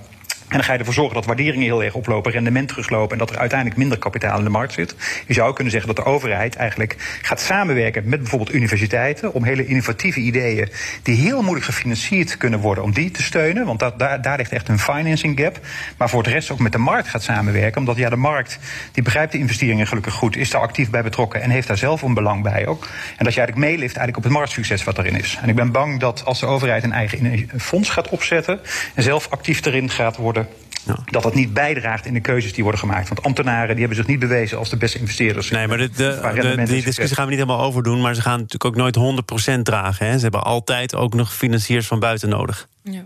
En 0.52 0.58
dan 0.58 0.66
ga 0.66 0.72
je 0.72 0.78
ervoor 0.78 0.94
zorgen 0.94 1.14
dat 1.14 1.26
waarderingen 1.26 1.66
heel 1.66 1.82
erg 1.82 1.94
oplopen, 1.94 2.32
rendement 2.32 2.68
teruglopen 2.68 3.12
en 3.12 3.18
dat 3.18 3.30
er 3.30 3.38
uiteindelijk 3.38 3.78
minder 3.78 3.98
kapitaal 3.98 4.38
in 4.38 4.44
de 4.44 4.50
markt 4.50 4.72
zit. 4.72 4.94
Je 5.26 5.34
zou 5.34 5.52
kunnen 5.52 5.72
zeggen 5.72 5.94
dat 5.94 6.04
de 6.04 6.10
overheid 6.10 6.56
eigenlijk 6.56 7.18
gaat 7.22 7.40
samenwerken 7.40 8.08
met 8.08 8.18
bijvoorbeeld 8.18 8.52
universiteiten 8.52 9.32
om 9.32 9.44
hele 9.44 9.66
innovatieve 9.66 10.20
ideeën 10.20 10.68
die 11.02 11.16
heel 11.16 11.42
moeilijk 11.42 11.64
gefinancierd 11.64 12.36
kunnen 12.36 12.60
worden, 12.60 12.84
om 12.84 12.92
die 12.92 13.10
te 13.10 13.22
steunen. 13.22 13.66
Want 13.66 13.78
dat, 13.78 13.98
daar, 13.98 14.22
daar 14.22 14.36
ligt 14.36 14.52
echt 14.52 14.68
een 14.68 14.78
financing 14.78 15.40
gap. 15.40 15.60
Maar 15.96 16.08
voor 16.08 16.22
het 16.22 16.32
rest 16.32 16.50
ook 16.50 16.58
met 16.58 16.72
de 16.72 16.78
markt 16.78 17.08
gaat 17.08 17.22
samenwerken. 17.22 17.80
Omdat 17.80 17.96
ja, 17.96 18.08
de 18.08 18.16
markt 18.16 18.58
die 18.92 19.02
begrijpt 19.02 19.32
de 19.32 19.38
investeringen 19.38 19.86
gelukkig 19.86 20.14
goed, 20.14 20.36
is 20.36 20.50
daar 20.50 20.60
actief 20.60 20.90
bij 20.90 21.02
betrokken 21.02 21.42
en 21.42 21.50
heeft 21.50 21.68
daar 21.68 21.78
zelf 21.78 22.02
een 22.02 22.14
belang 22.14 22.42
bij 22.42 22.66
ook. 22.66 22.88
En 23.16 23.24
dat 23.24 23.34
je 23.34 23.40
eigenlijk 23.40 23.70
meelift 23.70 23.96
eigenlijk 23.96 24.16
op 24.16 24.22
het 24.22 24.32
marktsucces 24.32 24.84
wat 24.84 24.98
erin 24.98 25.16
is. 25.16 25.38
En 25.42 25.48
ik 25.48 25.54
ben 25.54 25.72
bang 25.72 26.00
dat 26.00 26.24
als 26.24 26.40
de 26.40 26.46
overheid 26.46 26.82
een 26.82 26.92
eigen 26.92 27.50
fonds 27.56 27.90
gaat 27.90 28.08
opzetten 28.08 28.60
en 28.94 29.02
zelf 29.02 29.26
actief 29.30 29.64
erin 29.64 29.90
gaat 29.90 30.16
worden 30.16 30.41
ja. 30.84 30.96
Dat 31.04 31.22
dat 31.22 31.34
niet 31.34 31.54
bijdraagt 31.54 32.06
in 32.06 32.14
de 32.14 32.20
keuzes 32.20 32.52
die 32.52 32.62
worden 32.62 32.80
gemaakt. 32.80 33.08
Want 33.08 33.22
ambtenaren 33.22 33.68
die 33.68 33.78
hebben 33.78 33.96
zich 33.96 34.06
niet 34.06 34.18
bewezen 34.18 34.58
als 34.58 34.70
de 34.70 34.76
beste 34.76 34.98
investeerders. 34.98 35.50
Nee, 35.50 35.68
maar 35.68 35.78
de, 35.78 35.90
de, 35.90 36.62
die 36.64 36.82
discussie 36.82 37.16
gaan 37.16 37.24
we 37.24 37.30
niet 37.30 37.40
helemaal 37.40 37.66
overdoen. 37.66 38.00
Maar 38.00 38.14
ze 38.14 38.22
gaan 38.22 38.40
natuurlijk 38.40 38.64
ook 38.64 38.94
nooit 38.94 39.58
100% 39.58 39.62
dragen. 39.62 40.06
Hè. 40.06 40.16
Ze 40.16 40.22
hebben 40.22 40.44
altijd 40.44 40.94
ook 40.94 41.14
nog 41.14 41.34
financiers 41.34 41.86
van 41.86 41.98
buiten 41.98 42.28
nodig. 42.28 42.68
Ja. 42.82 43.04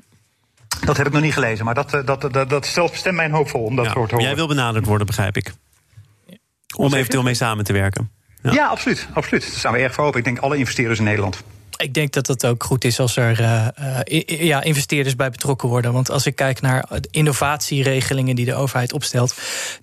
Dat 0.84 0.96
heb 0.96 1.06
ik 1.06 1.12
nog 1.12 1.22
niet 1.22 1.32
gelezen, 1.32 1.64
maar 1.64 1.74
dat, 1.74 1.90
dat, 1.90 2.32
dat, 2.32 2.50
dat 2.50 2.66
stelt 2.66 2.90
bestemd 2.90 3.16
mijn 3.16 3.30
hoopvol 3.30 3.64
om 3.64 3.76
dat 3.76 3.84
ja, 3.84 3.92
te 3.92 3.98
horen. 3.98 4.20
Jij 4.20 4.34
wil 4.34 4.46
benaderd 4.46 4.86
worden, 4.86 5.06
begrijp 5.06 5.36
ik. 5.36 5.52
Om 6.76 6.94
eventueel 6.94 7.22
mee 7.22 7.34
samen 7.34 7.64
te 7.64 7.72
werken. 7.72 8.10
Ja, 8.42 8.52
ja 8.52 8.66
absoluut, 8.66 9.08
absoluut. 9.12 9.42
Daar 9.42 9.58
staan 9.58 9.72
we 9.72 9.78
erg 9.78 9.94
voor 9.94 10.04
open. 10.04 10.18
Ik 10.18 10.24
denk 10.24 10.38
alle 10.38 10.56
investeerders 10.56 10.98
in 10.98 11.04
Nederland. 11.04 11.42
Ik 11.76 11.94
denk 11.94 12.12
dat 12.12 12.26
het 12.26 12.46
ook 12.46 12.64
goed 12.64 12.84
is 12.84 13.00
als 13.00 13.16
er 13.16 13.40
uh, 13.40 13.66
ja, 14.26 14.62
investeerders 14.62 15.16
bij 15.16 15.30
betrokken 15.30 15.68
worden. 15.68 15.92
Want 15.92 16.10
als 16.10 16.26
ik 16.26 16.36
kijk 16.36 16.60
naar 16.60 16.88
innovatieregelingen 17.10 18.36
die 18.36 18.44
de 18.44 18.54
overheid 18.54 18.92
opstelt, 18.92 19.34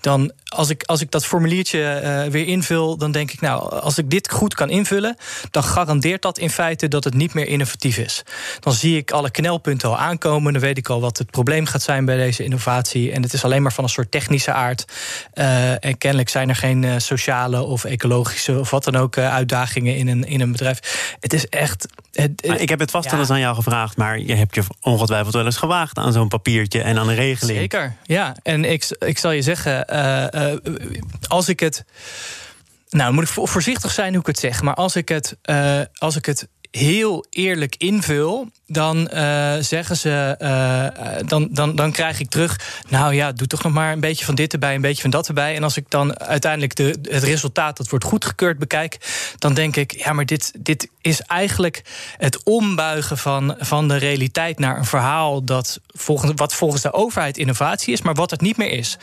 dan 0.01 0.31
als 0.47 0.69
ik, 0.69 0.83
als 0.83 1.01
ik 1.01 1.11
dat 1.11 1.25
formuliertje 1.25 2.01
uh, 2.03 2.31
weer 2.31 2.47
invul, 2.47 2.97
dan 2.97 3.11
denk 3.11 3.31
ik, 3.31 3.41
nou, 3.41 3.79
als 3.79 3.97
ik 3.97 4.09
dit 4.09 4.31
goed 4.31 4.55
kan 4.55 4.69
invullen, 4.69 5.17
dan 5.51 5.63
garandeert 5.63 6.21
dat 6.21 6.37
in 6.37 6.49
feite 6.49 6.87
dat 6.87 7.03
het 7.03 7.13
niet 7.13 7.33
meer 7.33 7.47
innovatief 7.47 7.97
is. 7.97 8.23
Dan 8.59 8.73
zie 8.73 8.97
ik 8.97 9.11
alle 9.11 9.31
knelpunten 9.31 9.89
al 9.89 9.97
aankomen, 9.97 10.53
dan 10.53 10.61
weet 10.61 10.77
ik 10.77 10.89
al 10.89 11.01
wat 11.01 11.17
het 11.17 11.31
probleem 11.31 11.65
gaat 11.65 11.81
zijn 11.81 12.05
bij 12.05 12.17
deze 12.17 12.43
innovatie. 12.43 13.11
En 13.11 13.21
het 13.21 13.33
is 13.33 13.43
alleen 13.43 13.61
maar 13.61 13.73
van 13.73 13.83
een 13.83 13.89
soort 13.89 14.11
technische 14.11 14.51
aard. 14.51 14.85
En 15.79 15.97
kennelijk 15.97 16.29
zijn 16.29 16.49
er 16.49 16.55
geen 16.55 17.01
sociale 17.01 17.61
of 17.61 17.83
ecologische 17.83 18.59
of 18.59 18.69
wat 18.69 18.83
dan 18.83 18.95
ook 18.95 19.17
uitdagingen 19.17 19.95
in 19.95 20.07
een, 20.07 20.23
in 20.23 20.41
een 20.41 20.51
bedrijf. 20.51 20.79
Het 21.19 21.33
is 21.33 21.47
echt 21.47 21.82
ik 22.41 22.69
heb 22.69 22.79
het 22.79 22.91
vast 22.91 23.11
wel 23.11 23.19
eens 23.19 23.29
aan 23.29 23.39
jou 23.39 23.55
gevraagd, 23.55 23.97
maar 23.97 24.19
je 24.19 24.35
hebt 24.35 24.55
je 24.55 24.63
ongetwijfeld 24.81 25.33
wel 25.33 25.45
eens 25.45 25.57
gewaagd 25.57 25.97
aan 25.97 26.13
zo'n 26.13 26.27
papiertje 26.27 26.81
en 26.81 26.97
aan 26.97 27.09
een 27.09 27.15
regeling. 27.15 27.57
Zeker, 27.57 27.95
ja. 28.03 28.35
En 28.43 28.65
ik, 28.65 28.95
ik 28.99 29.17
zal 29.17 29.31
je 29.31 29.41
zeggen, 29.41 29.85
uh, 29.89 30.25
uh, 30.51 30.55
als 31.27 31.49
ik 31.49 31.59
het. 31.59 31.85
Nou, 32.89 33.13
moet 33.13 33.23
ik 33.23 33.29
voorzichtig 33.29 33.91
zijn 33.91 34.11
hoe 34.11 34.19
ik 34.19 34.27
het 34.27 34.39
zeg. 34.39 34.61
Maar 34.61 34.73
als 34.73 34.95
ik 34.95 35.09
het, 35.09 35.37
uh, 35.45 35.79
als 35.97 36.15
ik 36.15 36.25
het 36.25 36.47
heel 36.77 37.25
eerlijk 37.29 37.75
invul, 37.77 38.47
dan 38.67 39.09
uh, 39.13 39.55
zeggen 39.59 39.97
ze, 39.97 40.35
uh, 40.41 41.27
dan, 41.27 41.47
dan, 41.51 41.75
dan 41.75 41.91
krijg 41.91 42.19
ik 42.19 42.29
terug. 42.29 42.81
Nou 42.89 43.13
ja, 43.13 43.31
doe 43.31 43.47
toch 43.47 43.63
nog 43.63 43.73
maar 43.73 43.91
een 43.91 43.99
beetje 43.99 44.25
van 44.25 44.35
dit 44.35 44.53
erbij, 44.53 44.75
een 44.75 44.81
beetje 44.81 45.01
van 45.01 45.11
dat 45.11 45.27
erbij. 45.27 45.55
En 45.55 45.63
als 45.63 45.77
ik 45.77 45.85
dan 45.89 46.19
uiteindelijk 46.19 46.75
de, 46.75 46.95
het 47.01 47.23
resultaat 47.23 47.77
dat 47.77 47.89
wordt 47.89 48.05
goedgekeurd 48.05 48.59
bekijk, 48.59 48.97
dan 49.37 49.53
denk 49.53 49.75
ik, 49.75 49.91
ja, 49.97 50.13
maar 50.13 50.25
dit, 50.25 50.53
dit 50.59 50.89
is 51.01 51.21
eigenlijk 51.21 51.81
het 52.17 52.43
ombuigen 52.43 53.17
van, 53.17 53.55
van 53.59 53.87
de 53.87 53.97
realiteit 53.97 54.59
naar 54.59 54.77
een 54.77 54.85
verhaal 54.85 55.43
dat 55.43 55.79
volgens, 55.87 56.31
wat 56.35 56.53
volgens 56.53 56.81
de 56.81 56.93
overheid 56.93 57.37
innovatie 57.37 57.93
is, 57.93 58.01
maar 58.01 58.13
wat 58.13 58.31
het 58.31 58.41
niet 58.41 58.57
meer 58.57 58.71
is. 58.71 58.97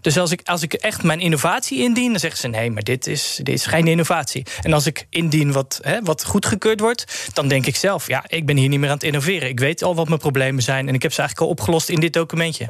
Dus 0.00 0.18
als 0.18 0.30
ik, 0.30 0.40
als 0.44 0.62
ik 0.62 0.72
echt 0.72 1.02
mijn 1.02 1.20
innovatie 1.20 1.78
indien, 1.78 2.10
dan 2.10 2.20
zeggen 2.20 2.40
ze 2.40 2.48
nee, 2.48 2.70
maar 2.70 2.82
dit 2.82 3.06
is, 3.06 3.38
dit 3.42 3.54
is 3.54 3.66
geen 3.66 3.86
innovatie. 3.86 4.46
En 4.62 4.72
als 4.72 4.86
ik 4.86 5.06
indien 5.10 5.52
wat, 5.52 5.78
hè, 5.82 6.02
wat 6.02 6.24
goedgekeurd 6.24 6.80
wordt, 6.80 7.13
dan 7.32 7.48
denk 7.48 7.66
ik 7.66 7.76
zelf, 7.76 8.06
ja, 8.06 8.24
ik 8.26 8.46
ben 8.46 8.56
hier 8.56 8.68
niet 8.68 8.78
meer 8.78 8.88
aan 8.88 8.94
het 8.94 9.04
innoveren. 9.04 9.48
Ik 9.48 9.60
weet 9.60 9.82
al 9.82 9.94
wat 9.94 10.08
mijn 10.08 10.20
problemen 10.20 10.62
zijn 10.62 10.88
en 10.88 10.94
ik 10.94 11.02
heb 11.02 11.12
ze 11.12 11.20
eigenlijk 11.20 11.50
al 11.50 11.56
opgelost 11.56 11.88
in 11.88 12.00
dit 12.00 12.12
documentje. 12.12 12.68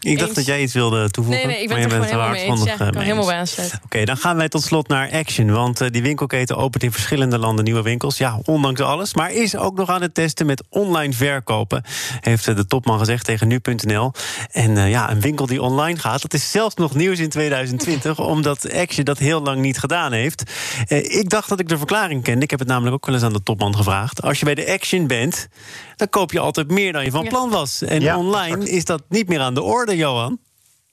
Ik 0.00 0.18
dacht 0.18 0.34
dat 0.34 0.46
jij 0.46 0.62
iets 0.62 0.74
wilde 0.74 1.10
toevoegen. 1.10 1.46
Nee, 1.46 1.54
nee 1.54 1.62
ik 1.62 1.68
ben 1.68 1.82
het 1.82 1.92
er 1.92 2.04
helemaal 2.04 2.30
mee 2.30 2.44
eens. 2.44 2.64
Ja, 2.64 2.72
ik 2.72 2.78
kan 2.78 3.02
helemaal 3.02 3.26
bij 3.26 3.36
aansluiten. 3.36 3.80
Oké, 3.84 4.04
dan 4.04 4.16
gaan 4.16 4.36
wij 4.36 4.48
tot 4.48 4.62
slot 4.62 4.88
naar 4.88 5.10
Action. 5.10 5.50
Want 5.50 5.80
uh, 5.80 5.88
die 5.90 6.02
winkelketen 6.02 6.56
opent 6.56 6.82
in 6.82 6.92
verschillende 6.92 7.38
landen 7.38 7.64
nieuwe 7.64 7.82
winkels. 7.82 8.18
Ja, 8.18 8.40
ondanks 8.44 8.80
alles. 8.80 9.14
Maar 9.14 9.32
is 9.32 9.56
ook 9.56 9.76
nog 9.76 9.88
aan 9.88 10.02
het 10.02 10.14
testen 10.14 10.46
met 10.46 10.62
online 10.68 11.12
verkopen. 11.12 11.84
Heeft 12.20 12.46
uh, 12.46 12.56
de 12.56 12.66
topman 12.66 12.98
gezegd 12.98 13.24
tegen 13.24 13.48
nu.nl. 13.48 14.12
En 14.50 14.70
uh, 14.70 14.90
ja, 14.90 15.10
een 15.10 15.20
winkel 15.20 15.46
die 15.46 15.62
online 15.62 15.98
gaat, 15.98 16.22
dat 16.22 16.34
is 16.34 16.50
zelfs 16.50 16.74
nog 16.74 16.94
nieuws 16.94 17.18
in 17.18 17.28
2020. 17.28 18.18
omdat 18.30 18.72
Action 18.72 19.04
dat 19.04 19.18
heel 19.18 19.42
lang 19.42 19.60
niet 19.60 19.78
gedaan 19.78 20.12
heeft. 20.12 20.42
ik 20.88 21.30
dacht 21.30 21.48
dat 21.48 21.60
ik 21.60 21.68
de 21.68 21.78
verklaring 21.78 22.22
kende. 22.22 22.44
Ik 22.44 22.50
heb 22.50 22.58
het 22.58 22.68
namelijk 22.68 22.94
ook 22.94 23.06
wel 23.06 23.14
eens 23.14 23.24
aan 23.24 23.32
de 23.32 23.42
topman 23.42 23.76
gevraagd. 23.76 24.22
Als 24.22 24.38
je 24.38 24.44
bij 24.44 24.54
de 24.54 24.72
Action 24.72 25.06
bent, 25.06 25.48
dan 25.96 26.08
koop 26.08 26.32
je 26.32 26.40
altijd 26.40 26.70
meer 26.70 26.92
dan 26.92 27.04
je 27.04 27.10
van 27.10 27.28
plan 27.28 27.50
was. 27.50 27.82
En 27.82 28.00
ja, 28.00 28.18
online 28.18 28.70
is 28.70 28.84
dat 28.84 29.02
niet 29.08 29.28
meer 29.28 29.40
aan 29.40 29.54
de 29.54 29.62
orde. 29.62 29.89
Johan? 29.96 30.38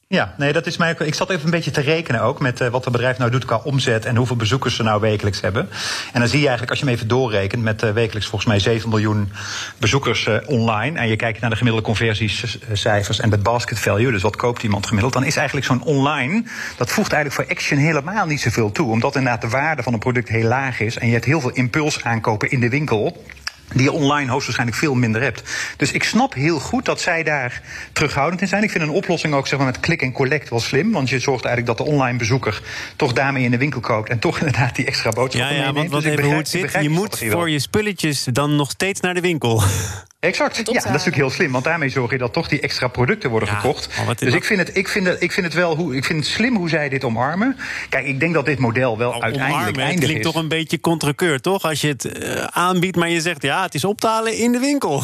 Ja, 0.10 0.34
nee, 0.38 0.54
dat 0.54 0.66
is 0.66 0.78
mij 0.78 0.92
ook. 0.92 1.02
Ik 1.02 1.14
zat 1.14 1.30
even 1.30 1.46
een 1.46 1.52
beetje 1.52 1.72
te 1.72 1.82
rekenen 1.82 2.22
ook 2.22 2.40
met 2.40 2.62
uh, 2.62 2.68
wat 2.68 2.84
het 2.84 2.94
bedrijf 2.94 3.18
nou 3.18 3.32
doet 3.32 3.46
qua 3.46 3.62
omzet 3.64 4.06
en 4.06 4.16
hoeveel 4.16 4.36
bezoekers 4.36 4.76
ze 4.76 4.84
nou 4.84 5.02
wekelijks 5.02 5.42
hebben. 5.42 5.70
En 6.14 6.20
dan 6.20 6.30
zie 6.30 6.40
je 6.40 6.48
eigenlijk, 6.48 6.70
als 6.70 6.80
je 6.80 6.86
hem 6.86 6.94
even 6.94 7.08
doorrekent, 7.08 7.64
met 7.64 7.84
uh, 7.84 7.92
wekelijks 7.92 8.28
volgens 8.28 8.50
mij 8.50 8.60
7 8.60 8.90
miljoen 8.90 9.32
bezoekers 9.78 10.26
uh, 10.26 10.38
online. 10.46 11.00
En 11.00 11.08
je 11.08 11.16
kijkt 11.16 11.40
naar 11.40 11.50
de 11.50 11.56
gemiddelde 11.56 11.88
conversiecijfers 11.88 13.20
en 13.20 13.32
het 13.32 13.44
basket 13.44 13.80
value, 13.80 14.12
dus 14.12 14.22
wat 14.22 14.36
koopt 14.36 14.64
iemand 14.64 14.86
gemiddeld, 14.86 15.14
dan 15.14 15.24
is 15.24 15.36
eigenlijk 15.36 15.68
zo'n 15.68 15.84
online, 15.84 16.44
dat 16.78 16.92
voegt 16.92 17.12
eigenlijk 17.12 17.44
voor 17.44 17.56
Action 17.58 17.80
helemaal 17.80 18.26
niet 18.26 18.42
zoveel 18.42 18.72
toe. 18.72 18.92
Omdat 18.92 19.16
inderdaad 19.16 19.42
de 19.42 19.50
waarde 19.50 19.84
van 19.84 19.94
een 19.94 20.00
product 20.00 20.30
heel 20.30 20.48
laag 20.48 20.80
is 20.80 20.98
en 20.98 21.08
je 21.08 21.14
hebt 21.14 21.26
heel 21.26 21.42
veel 21.42 21.52
impuls 21.52 22.04
aankopen 22.04 22.52
in 22.52 22.60
de 22.60 22.70
winkel 22.70 23.24
die 23.74 23.84
je 23.84 23.92
online 23.92 24.30
hoogstwaarschijnlijk 24.32 24.80
veel 24.80 24.96
minder 24.96 25.22
hebt. 25.22 25.44
Dus 25.78 25.92
ik 25.92 26.04
snap 26.04 26.34
heel 26.34 26.60
goed 26.60 26.86
dat 26.86 27.02
zij 27.02 27.24
daar 27.24 27.62
terughoudend 27.94 28.42
in 28.42 28.48
zijn. 28.48 28.64
Ik 28.64 28.72
vind 28.72 28.84
een 28.84 28.90
oplossing 28.90 29.34
ook 29.34 29.48
zeg 29.48 29.60
maar, 29.60 29.68
met 29.68 29.80
click 29.80 30.02
en 30.02 30.12
collect 30.12 30.50
wel 30.50 30.60
slim. 30.60 30.92
Want 30.92 31.10
je 31.10 31.20
zorgt 31.20 31.46
eigenlijk 31.46 31.78
dat 31.78 31.88
de 31.88 31.94
online 31.94 32.18
bezoeker 32.18 32.62
toch 32.96 33.14
daarmee 33.14 33.44
in 33.44 33.52
de 33.52 33.58
winkel 33.58 33.80
koopt. 33.80 34.10
En 34.10 34.20
toch 34.20 34.40
inderdaad 34.44 34.76
die 34.76 34.86
extra 34.86 35.10
boodschappen 35.10 35.56
Ja, 35.56 35.64
ja 35.64 35.74
want 35.74 35.92
dus 35.92 36.04
even 36.04 36.24
hoe 36.24 36.34
het 36.34 36.50
zit. 36.50 36.78
Je 36.82 36.90
moet 36.90 37.26
voor 37.30 37.50
je 37.50 37.60
spulletjes 37.60 38.24
dan 38.24 38.56
nog 38.56 38.72
steeds 38.72 39.00
naar 39.00 39.14
de 39.14 39.22
winkel. 39.22 39.62
Exact. 40.20 40.58
Ja, 40.58 40.64
dat 40.64 40.76
is 40.76 40.84
natuurlijk 40.84 41.16
heel 41.16 41.30
slim. 41.30 41.52
Want 41.52 41.64
daarmee 41.64 41.90
zorg 41.90 42.12
je 42.12 42.18
dat 42.18 42.34
toch 42.34 42.48
die 42.48 42.60
extra 42.60 42.88
producten 42.88 43.30
worden 43.30 43.50
gekocht. 43.50 43.90
Dus 44.18 44.34
ik 44.34 44.44
vind, 44.44 44.60
het, 44.60 44.78
ik, 44.78 44.88
vind 44.88 45.08
het, 45.08 45.22
ik 45.22 45.32
vind 45.32 45.46
het 45.46 45.56
wel 45.56 45.76
hoe, 45.76 45.96
ik 45.96 46.06
vind 46.06 46.20
het 46.20 46.34
slim 46.34 46.56
hoe 46.56 46.70
zij 46.70 46.90
dit 46.90 47.04
omarmen. 47.04 47.58
Kijk, 47.90 48.06
ik 48.06 48.20
denk 48.20 48.34
dat 48.34 48.46
dit 48.46 48.60
model 48.60 48.98
wel 48.98 49.10
oh, 49.10 49.22
uiteindelijk 49.22 49.78
omarmen, 49.78 49.96
Het 49.96 50.04
klinkt 50.04 50.24
toch 50.24 50.36
een 50.36 50.48
beetje 50.48 50.80
contrekeur, 50.80 51.42
toch? 51.42 51.64
Als 51.64 51.82
je 51.82 51.88
het 51.88 52.06
uh, 52.06 52.44
aanbiedt, 52.44 52.96
maar 52.96 53.10
je 53.10 53.22
zegt 53.22 53.42
ja, 53.42 53.62
het 53.62 53.74
is 53.74 53.86
op 53.86 54.00
te 54.00 54.08
halen 54.08 54.38
in 54.38 54.52
de 54.52 54.60
winkel. 54.60 55.04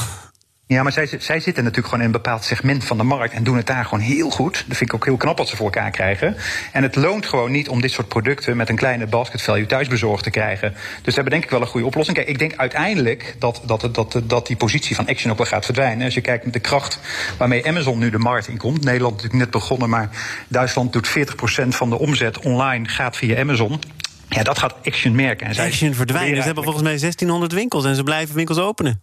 Ja, 0.65 0.83
maar 0.83 0.91
zij, 0.91 1.07
zij 1.07 1.39
zitten 1.39 1.63
natuurlijk 1.63 1.93
gewoon 1.93 1.99
in 1.99 2.05
een 2.05 2.21
bepaald 2.21 2.43
segment 2.43 2.83
van 2.83 2.97
de 2.97 3.03
markt 3.03 3.33
en 3.33 3.43
doen 3.43 3.57
het 3.57 3.67
daar 3.67 3.83
gewoon 3.83 3.99
heel 3.99 4.29
goed. 4.29 4.53
Dat 4.67 4.77
vind 4.77 4.89
ik 4.89 4.93
ook 4.93 5.05
heel 5.05 5.17
knap 5.17 5.37
wat 5.37 5.47
ze 5.47 5.55
voor 5.55 5.65
elkaar 5.65 5.91
krijgen. 5.91 6.35
En 6.71 6.83
het 6.83 6.95
loont 6.95 7.25
gewoon 7.25 7.51
niet 7.51 7.69
om 7.69 7.81
dit 7.81 7.91
soort 7.91 8.07
producten 8.07 8.57
met 8.57 8.69
een 8.69 8.75
kleine 8.75 9.07
basket 9.07 9.41
value 9.41 9.65
thuis 9.65 9.87
bezorgd 9.87 10.23
te 10.23 10.29
krijgen. 10.29 10.71
Dus 10.71 10.79
we 11.03 11.13
hebben 11.13 11.31
denk 11.31 11.43
ik 11.43 11.49
wel 11.49 11.61
een 11.61 11.67
goede 11.67 11.85
oplossing. 11.85 12.17
Kijk, 12.17 12.29
ik 12.29 12.39
denk 12.39 12.55
uiteindelijk 12.55 13.35
dat, 13.39 13.61
dat, 13.65 13.89
dat, 13.93 14.21
dat 14.23 14.47
die 14.47 14.55
positie 14.55 14.95
van 14.95 15.07
Action 15.07 15.31
ook 15.31 15.37
wel 15.37 15.47
gaat 15.47 15.65
verdwijnen. 15.65 16.05
Als 16.05 16.13
je 16.13 16.21
kijkt 16.21 16.43
met 16.43 16.53
de 16.53 16.59
kracht 16.59 16.99
waarmee 17.37 17.67
Amazon 17.67 17.99
nu 17.99 18.09
de 18.09 18.17
markt 18.17 18.47
in 18.47 18.57
komt. 18.57 18.83
Nederland 18.83 19.13
natuurlijk 19.13 19.43
net 19.43 19.51
begonnen, 19.51 19.89
maar 19.89 20.09
Duitsland 20.47 20.93
doet 20.93 21.09
40% 21.09 21.67
van 21.67 21.89
de 21.89 21.99
omzet 21.99 22.39
online 22.39 22.87
gaat 22.87 23.17
via 23.17 23.39
Amazon. 23.39 23.81
Ja, 24.29 24.43
dat 24.43 24.59
gaat 24.59 24.75
Action 24.83 25.15
merken. 25.15 25.47
En 25.47 25.65
Action 25.65 25.93
verdwijnen. 25.93 26.37
Ze 26.37 26.43
hebben 26.43 26.63
volgens 26.63 26.83
mij 26.83 26.97
1600 26.97 27.51
winkels 27.51 27.85
en 27.85 27.95
ze 27.95 28.03
blijven 28.03 28.35
winkels 28.35 28.57
openen. 28.57 29.01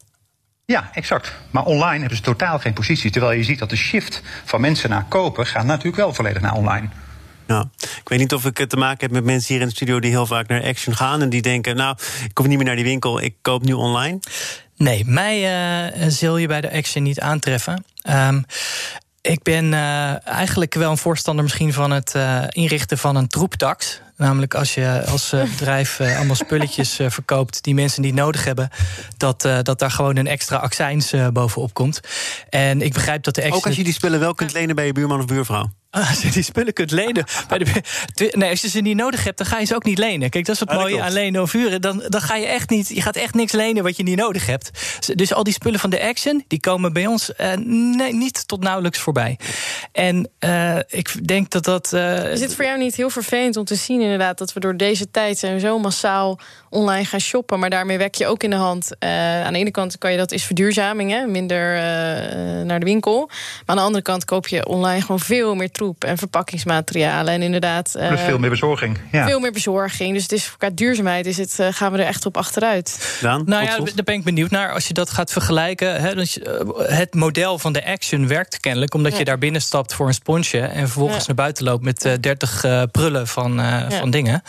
Ja, 0.70 0.90
exact. 0.92 1.32
Maar 1.50 1.64
online 1.64 1.98
hebben 1.98 2.16
ze 2.16 2.22
totaal 2.22 2.58
geen 2.58 2.72
positie. 2.72 3.10
Terwijl 3.10 3.32
je 3.32 3.44
ziet 3.44 3.58
dat 3.58 3.70
de 3.70 3.76
shift 3.76 4.22
van 4.44 4.60
mensen 4.60 4.90
naar 4.90 5.04
kopen 5.08 5.46
gaat 5.46 5.64
natuurlijk 5.64 5.96
wel 5.96 6.14
volledig 6.14 6.42
naar 6.42 6.54
online. 6.54 6.88
Nou, 7.46 7.66
ik 7.78 8.08
weet 8.08 8.18
niet 8.18 8.34
of 8.34 8.44
ik 8.44 8.68
te 8.68 8.76
maken 8.76 9.00
heb 9.00 9.10
met 9.10 9.24
mensen 9.24 9.52
hier 9.54 9.62
in 9.62 9.68
de 9.68 9.74
studio 9.74 10.00
die 10.00 10.10
heel 10.10 10.26
vaak 10.26 10.48
naar 10.48 10.62
Action 10.62 10.96
gaan 10.96 11.22
en 11.22 11.28
die 11.28 11.42
denken: 11.42 11.76
Nou, 11.76 11.96
ik 12.24 12.38
hoef 12.38 12.46
niet 12.46 12.56
meer 12.56 12.66
naar 12.66 12.76
die 12.76 12.84
winkel, 12.84 13.20
ik 13.20 13.34
koop 13.42 13.62
nu 13.62 13.72
online. 13.72 14.18
Nee, 14.76 15.04
mij 15.06 15.38
uh, 15.96 16.04
zul 16.08 16.36
je 16.36 16.46
bij 16.46 16.60
de 16.60 16.72
Action 16.72 17.02
niet 17.02 17.20
aantreffen. 17.20 17.84
Um, 18.10 18.44
ik 19.20 19.42
ben 19.42 19.64
uh, 19.72 20.26
eigenlijk 20.28 20.74
wel 20.74 20.90
een 20.90 20.98
voorstander 20.98 21.44
misschien 21.44 21.72
van 21.72 21.90
het 21.90 22.14
uh, 22.16 22.44
inrichten 22.48 22.98
van 22.98 23.16
een 23.16 23.28
troeptax. 23.28 24.00
Namelijk 24.20 24.54
als 24.54 24.74
je 24.74 25.02
als 25.06 25.32
eh, 25.32 25.42
bedrijf 25.42 25.98
uh, 25.98 26.16
allemaal 26.16 26.36
spulletjes 26.36 27.00
uh, 27.00 27.10
verkoopt 27.10 27.62
die 27.62 27.74
mensen 27.74 28.02
niet 28.02 28.14
nodig 28.14 28.44
hebben, 28.44 28.70
dat, 29.16 29.48
dat 29.62 29.78
daar 29.78 29.90
gewoon 29.90 30.16
een 30.16 30.26
extra 30.26 30.56
accijns 30.56 31.14
bovenop 31.32 31.74
komt. 31.74 32.00
En 32.48 32.82
ik 32.82 32.92
begrijp 32.92 33.22
dat 33.22 33.34
de 33.34 33.52
Ook 33.52 33.66
als 33.66 33.76
je 33.76 33.84
die 33.84 33.92
spullen 33.92 34.20
wel 34.20 34.34
kunt 34.34 34.52
lenen 34.52 34.74
bij 34.74 34.86
je 34.86 34.92
buurman 34.92 35.18
of 35.18 35.26
buurvrouw. 35.26 35.70
Als 36.08 36.22
je 36.22 36.30
die 36.30 36.42
spullen 36.42 36.72
kunt 36.72 36.90
lenen. 36.90 37.24
Bij 37.48 37.58
de, 37.58 38.32
nee, 38.36 38.50
als 38.50 38.60
je 38.60 38.68
ze 38.68 38.80
niet 38.80 38.96
nodig 38.96 39.24
hebt, 39.24 39.38
dan 39.38 39.46
ga 39.46 39.58
je 39.58 39.64
ze 39.64 39.74
ook 39.74 39.84
niet 39.84 39.98
lenen. 39.98 40.30
Kijk, 40.30 40.46
dat 40.46 40.54
is 40.54 40.60
het 40.60 40.72
mooie 40.72 41.02
aan 41.02 41.12
lenen 41.12 41.42
of 41.42 41.52
huren. 41.52 41.80
Dan, 41.80 42.02
dan 42.08 42.20
ga 42.20 42.36
je 42.36 42.46
echt 42.46 42.70
niet. 42.70 42.88
Je 42.88 43.02
gaat 43.02 43.16
echt 43.16 43.34
niks 43.34 43.52
lenen 43.52 43.82
wat 43.82 43.96
je 43.96 44.02
niet 44.02 44.16
nodig 44.16 44.46
hebt. 44.46 44.70
Dus 45.14 45.32
al 45.32 45.44
die 45.44 45.52
spullen 45.52 45.80
van 45.80 45.90
de 45.90 46.02
Action, 46.02 46.44
die 46.46 46.60
komen 46.60 46.92
bij 46.92 47.06
ons 47.06 47.30
uh, 47.40 47.52
nee, 47.96 48.14
niet 48.14 48.48
tot 48.48 48.62
nauwelijks 48.62 48.98
voorbij. 48.98 49.38
En 49.92 50.28
uh, 50.40 50.76
ik 50.88 51.28
denk 51.28 51.50
dat 51.50 51.64
dat. 51.64 51.92
Uh, 51.94 52.32
is 52.32 52.40
het 52.40 52.54
voor 52.54 52.64
jou 52.64 52.78
niet 52.78 52.94
heel 52.94 53.10
vervelend 53.10 53.56
om 53.56 53.64
te 53.64 53.74
zien, 53.74 54.00
inderdaad, 54.00 54.38
dat 54.38 54.52
we 54.52 54.60
door 54.60 54.76
deze 54.76 55.10
tijd 55.10 55.38
zijn 55.38 55.60
zo 55.60 55.78
massaal 55.78 56.38
online 56.68 57.04
gaan 57.04 57.20
shoppen. 57.20 57.58
Maar 57.58 57.70
daarmee 57.70 57.98
wek 57.98 58.14
je 58.14 58.26
ook 58.26 58.42
in 58.42 58.50
de 58.50 58.56
hand. 58.56 58.90
aan 58.98 59.52
de 59.52 59.58
ene 59.58 59.70
kant 59.70 59.98
kan 59.98 60.10
je 60.10 60.16
dat 60.16 60.32
is 60.32 60.44
verduurzaming, 60.44 61.10
hè, 61.10 61.26
minder 61.26 61.74
naar 62.64 62.78
de 62.78 62.84
winkel. 62.84 63.26
Maar 63.26 63.62
aan 63.66 63.76
de 63.76 63.82
andere 63.82 64.02
kant 64.02 64.24
koop 64.24 64.48
je 64.48 64.66
online 64.66 65.00
gewoon 65.00 65.20
veel 65.20 65.54
meer 65.54 65.70
en 65.98 66.18
verpakkingsmaterialen. 66.18 67.34
En 67.34 67.42
inderdaad. 67.42 67.92
Plus 68.08 68.20
veel 68.20 68.38
meer 68.38 68.50
bezorging. 68.50 68.98
Ja. 69.12 69.26
Veel 69.26 69.40
meer 69.40 69.52
bezorging. 69.52 70.14
Dus 70.14 70.22
het 70.22 70.32
is, 70.32 70.54
qua 70.58 70.70
duurzaamheid 70.70 71.26
is 71.26 71.36
het, 71.36 71.56
uh, 71.60 71.66
gaan 71.70 71.92
we 71.92 71.98
er 71.98 72.06
echt 72.06 72.26
op 72.26 72.36
achteruit. 72.36 73.18
Dan, 73.20 73.42
nou 73.46 73.64
ja, 73.64 73.78
daar 73.78 74.04
ben 74.04 74.14
ik 74.14 74.24
benieuwd 74.24 74.50
naar. 74.50 74.72
Als 74.72 74.88
je 74.88 74.94
dat 74.94 75.10
gaat 75.10 75.32
vergelijken. 75.32 76.00
Hè, 76.00 76.14
dus, 76.14 76.38
het 76.76 77.14
model 77.14 77.58
van 77.58 77.72
de 77.72 77.84
Action 77.84 78.28
werkt 78.28 78.60
kennelijk. 78.60 78.94
Omdat 78.94 79.16
je 79.16 79.24
daar 79.24 79.38
binnen 79.38 79.62
stapt 79.62 79.79
voor 79.86 80.06
een 80.06 80.14
sponsje. 80.14 80.60
En 80.60 80.88
vervolgens 80.88 81.26
naar 81.26 81.36
buiten 81.36 81.64
loopt 81.64 81.84
met 81.84 82.04
uh, 82.04 82.12
30 82.20 82.64
prullen 82.90 83.26
van, 83.26 83.60
van 83.88 84.10
dingen. 84.10 84.42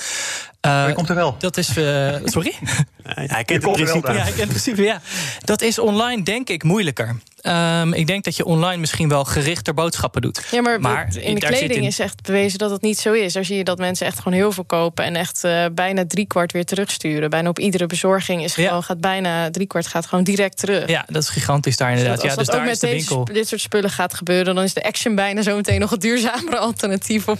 Uh, 0.65 0.93
komt 0.93 1.09
er 1.09 1.15
wel. 1.15 1.35
Dat 1.39 1.57
is. 1.57 1.77
Uh, 1.77 2.15
sorry? 2.23 2.53
hij 3.03 3.43
kent 3.43 3.63
het 3.63 3.71
principe. 3.71 4.13
Ja, 4.13 4.21
hij 4.21 4.23
kent 4.23 4.37
het 4.37 4.47
principe. 4.47 4.81
Ja. 4.81 5.01
Dat 5.39 5.61
is 5.61 5.79
online, 5.79 6.23
denk 6.23 6.49
ik, 6.49 6.63
moeilijker. 6.63 7.15
Um, 7.41 7.93
ik 7.93 8.07
denk 8.07 8.23
dat 8.23 8.35
je 8.35 8.45
online 8.45 8.77
misschien 8.77 9.09
wel 9.09 9.25
gerichter 9.25 9.73
boodschappen 9.73 10.21
doet. 10.21 10.47
Ja, 10.51 10.61
maar, 10.61 10.79
maar 10.79 11.07
in 11.19 11.35
de 11.35 11.41
kleding 11.41 11.81
in... 11.81 11.83
is 11.83 11.99
echt 11.99 12.21
bewezen 12.21 12.59
dat 12.59 12.71
het 12.71 12.81
niet 12.81 12.99
zo 12.99 13.13
is. 13.13 13.33
Daar 13.33 13.45
zie 13.45 13.57
je 13.57 13.63
dat 13.63 13.77
mensen 13.77 14.05
echt 14.05 14.17
gewoon 14.17 14.33
heel 14.33 14.51
veel 14.51 14.63
kopen 14.63 15.05
en 15.05 15.15
echt 15.15 15.43
uh, 15.43 15.65
bijna 15.71 16.03
driekwart 16.07 16.51
weer 16.51 16.65
terugsturen. 16.65 17.29
Bijna 17.29 17.49
op 17.49 17.59
iedere 17.59 17.85
bezorging 17.85 18.43
is 18.43 18.53
gewoon, 18.53 18.83
gaat 18.83 19.01
bijna 19.01 19.49
driekwart 19.49 19.87
gaat 19.87 20.05
gewoon 20.05 20.23
direct 20.23 20.57
terug. 20.57 20.89
Ja, 20.89 21.05
dat 21.07 21.23
is 21.23 21.29
gigantisch 21.29 21.77
daar 21.77 21.89
inderdaad. 21.89 22.21
Dus 22.21 22.29
ja, 22.29 22.35
dus 22.35 22.47
daar 22.47 22.69
is 22.69 22.79
de 22.79 22.87
winkel. 22.87 23.25
dit 23.25 23.47
soort 23.47 23.61
spullen 23.61 23.89
gaat 23.89 24.13
gebeuren, 24.13 24.55
dan 24.55 24.63
is 24.63 24.73
de 24.73 24.83
Action 24.83 25.15
bijna 25.15 25.41
zo 25.41 25.55
meteen 25.55 25.79
nog 25.79 25.91
een 25.91 25.99
duurzamere 25.99 26.57
alternatief 26.69 27.27
op, 27.27 27.39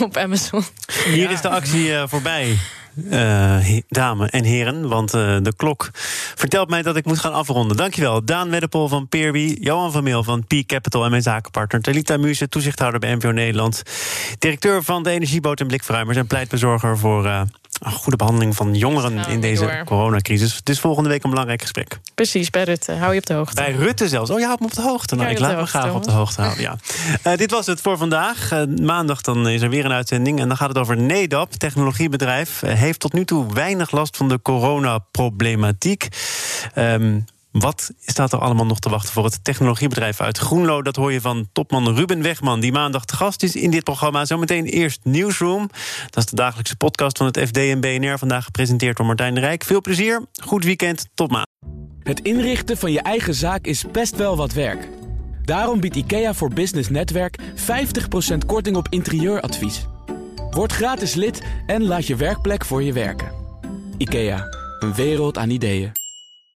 op 0.00 0.16
Amazon. 0.16 0.64
Hier 1.04 1.30
is 1.30 1.40
de 1.40 1.48
actie 1.48 1.88
uh, 1.88 2.02
voorbij. 2.06 2.58
Uh, 2.94 3.78
dames 3.88 4.30
en 4.30 4.44
heren, 4.44 4.88
want 4.88 5.14
uh, 5.14 5.36
de 5.42 5.52
klok 5.56 5.90
vertelt 6.34 6.70
mij 6.70 6.82
dat 6.82 6.96
ik 6.96 7.04
moet 7.04 7.18
gaan 7.18 7.32
afronden. 7.32 7.76
Dankjewel, 7.76 8.24
Daan 8.24 8.50
Weddepol 8.50 8.88
van 8.88 9.08
Peerby, 9.08 9.56
Johan 9.60 9.92
van 9.92 10.02
Meel 10.02 10.24
van 10.24 10.44
P 10.46 10.54
Capital 10.66 11.04
en 11.04 11.10
mijn 11.10 11.22
zakenpartner 11.22 11.80
Talita 11.80 12.16
Muse, 12.16 12.48
toezichthouder 12.48 13.00
bij 13.00 13.16
MVO 13.16 13.30
Nederland, 13.30 13.82
directeur 14.38 14.82
van 14.82 15.02
de 15.02 15.10
Energieboot 15.10 15.60
en 15.60 15.66
Blikverruimers 15.66 16.16
en 16.16 16.26
pleitbezorger 16.26 16.98
voor 16.98 17.24
uh, 17.24 17.40
goede 17.84 18.16
behandeling 18.16 18.56
van 18.56 18.74
jongeren 18.74 19.28
in 19.28 19.40
deze 19.40 19.82
coronacrisis. 19.84 20.56
Het 20.56 20.68
is 20.68 20.80
volgende 20.80 21.08
week 21.08 21.24
een 21.24 21.30
belangrijk 21.30 21.60
gesprek. 21.60 22.00
Precies, 22.14 22.50
bij 22.50 22.64
Rutte. 22.64 22.92
Hou 22.92 23.12
je 23.12 23.18
op 23.18 23.26
de 23.26 23.34
hoogte. 23.34 23.54
Bij 23.54 23.72
Rutte 23.72 24.08
zelfs. 24.08 24.30
Oh, 24.30 24.38
je 24.38 24.44
houdt 24.44 24.60
me 24.60 24.66
op 24.66 24.74
de 24.74 24.82
hoogte. 24.82 25.14
Nou, 25.14 25.30
ik 25.30 25.38
laat 25.38 25.56
me 25.56 25.66
graag 25.66 25.94
op 25.94 26.04
de 26.04 26.10
hoogte 26.10 26.40
houden. 26.40 26.62
Ja. 26.62 26.76
Uh, 27.26 27.36
dit 27.36 27.50
was 27.50 27.66
het 27.66 27.80
voor 27.80 27.96
vandaag. 27.96 28.52
Uh, 28.52 28.62
maandag 28.80 29.20
dan 29.20 29.48
is 29.48 29.62
er 29.62 29.70
weer 29.70 29.84
een 29.84 29.92
uitzending. 29.92 30.40
En 30.40 30.48
dan 30.48 30.56
gaat 30.56 30.68
het 30.68 30.78
over 30.78 30.96
NEDAP, 30.96 31.52
technologiebedrijf. 31.52 32.62
Uh, 32.62 32.72
heeft 32.72 33.00
tot 33.00 33.12
nu 33.12 33.24
toe 33.24 33.52
weinig 33.54 33.90
last 33.90 34.16
van 34.16 34.28
de 34.28 34.42
coronaproblematiek. 34.42 36.08
Um, 36.74 37.24
wat 37.52 37.92
staat 38.06 38.32
er 38.32 38.38
allemaal 38.38 38.66
nog 38.66 38.78
te 38.78 38.88
wachten 38.88 39.12
voor 39.12 39.24
het 39.24 39.44
technologiebedrijf 39.44 40.20
uit 40.20 40.38
Groenlo? 40.38 40.82
Dat 40.82 40.96
hoor 40.96 41.12
je 41.12 41.20
van 41.20 41.48
topman 41.52 41.94
Ruben 41.94 42.22
Wegman, 42.22 42.60
die 42.60 42.72
maandag 42.72 43.04
te 43.04 43.16
gast 43.16 43.42
is 43.42 43.56
in 43.56 43.70
dit 43.70 43.84
programma. 43.84 44.24
Zometeen 44.24 44.64
eerst 44.64 45.00
Newsroom. 45.02 45.70
Dat 46.10 46.24
is 46.24 46.30
de 46.30 46.36
dagelijkse 46.36 46.76
podcast 46.76 47.16
van 47.16 47.26
het 47.26 47.38
FD 47.38 47.56
en 47.56 47.80
BNR. 47.80 48.18
Vandaag 48.18 48.44
gepresenteerd 48.44 48.96
door 48.96 49.06
Martijn 49.06 49.34
de 49.34 49.40
Rijk. 49.40 49.64
Veel 49.64 49.80
plezier, 49.80 50.26
goed 50.44 50.64
weekend, 50.64 51.08
tot 51.14 51.30
maandag. 51.30 51.50
Het 52.02 52.20
inrichten 52.20 52.76
van 52.76 52.92
je 52.92 53.00
eigen 53.00 53.34
zaak 53.34 53.66
is 53.66 53.84
best 53.92 54.16
wel 54.16 54.36
wat 54.36 54.52
werk. 54.52 54.88
Daarom 55.44 55.80
biedt 55.80 55.96
IKEA 55.96 56.34
voor 56.34 56.54
Business 56.54 56.88
Netwerk 56.88 57.38
50% 58.34 58.38
korting 58.46 58.76
op 58.76 58.86
interieuradvies. 58.90 59.86
Word 60.50 60.72
gratis 60.72 61.14
lid 61.14 61.42
en 61.66 61.84
laat 61.84 62.06
je 62.06 62.16
werkplek 62.16 62.64
voor 62.64 62.82
je 62.82 62.92
werken. 62.92 63.32
IKEA, 63.96 64.46
een 64.78 64.94
wereld 64.94 65.38
aan 65.38 65.50
ideeën. 65.50 66.01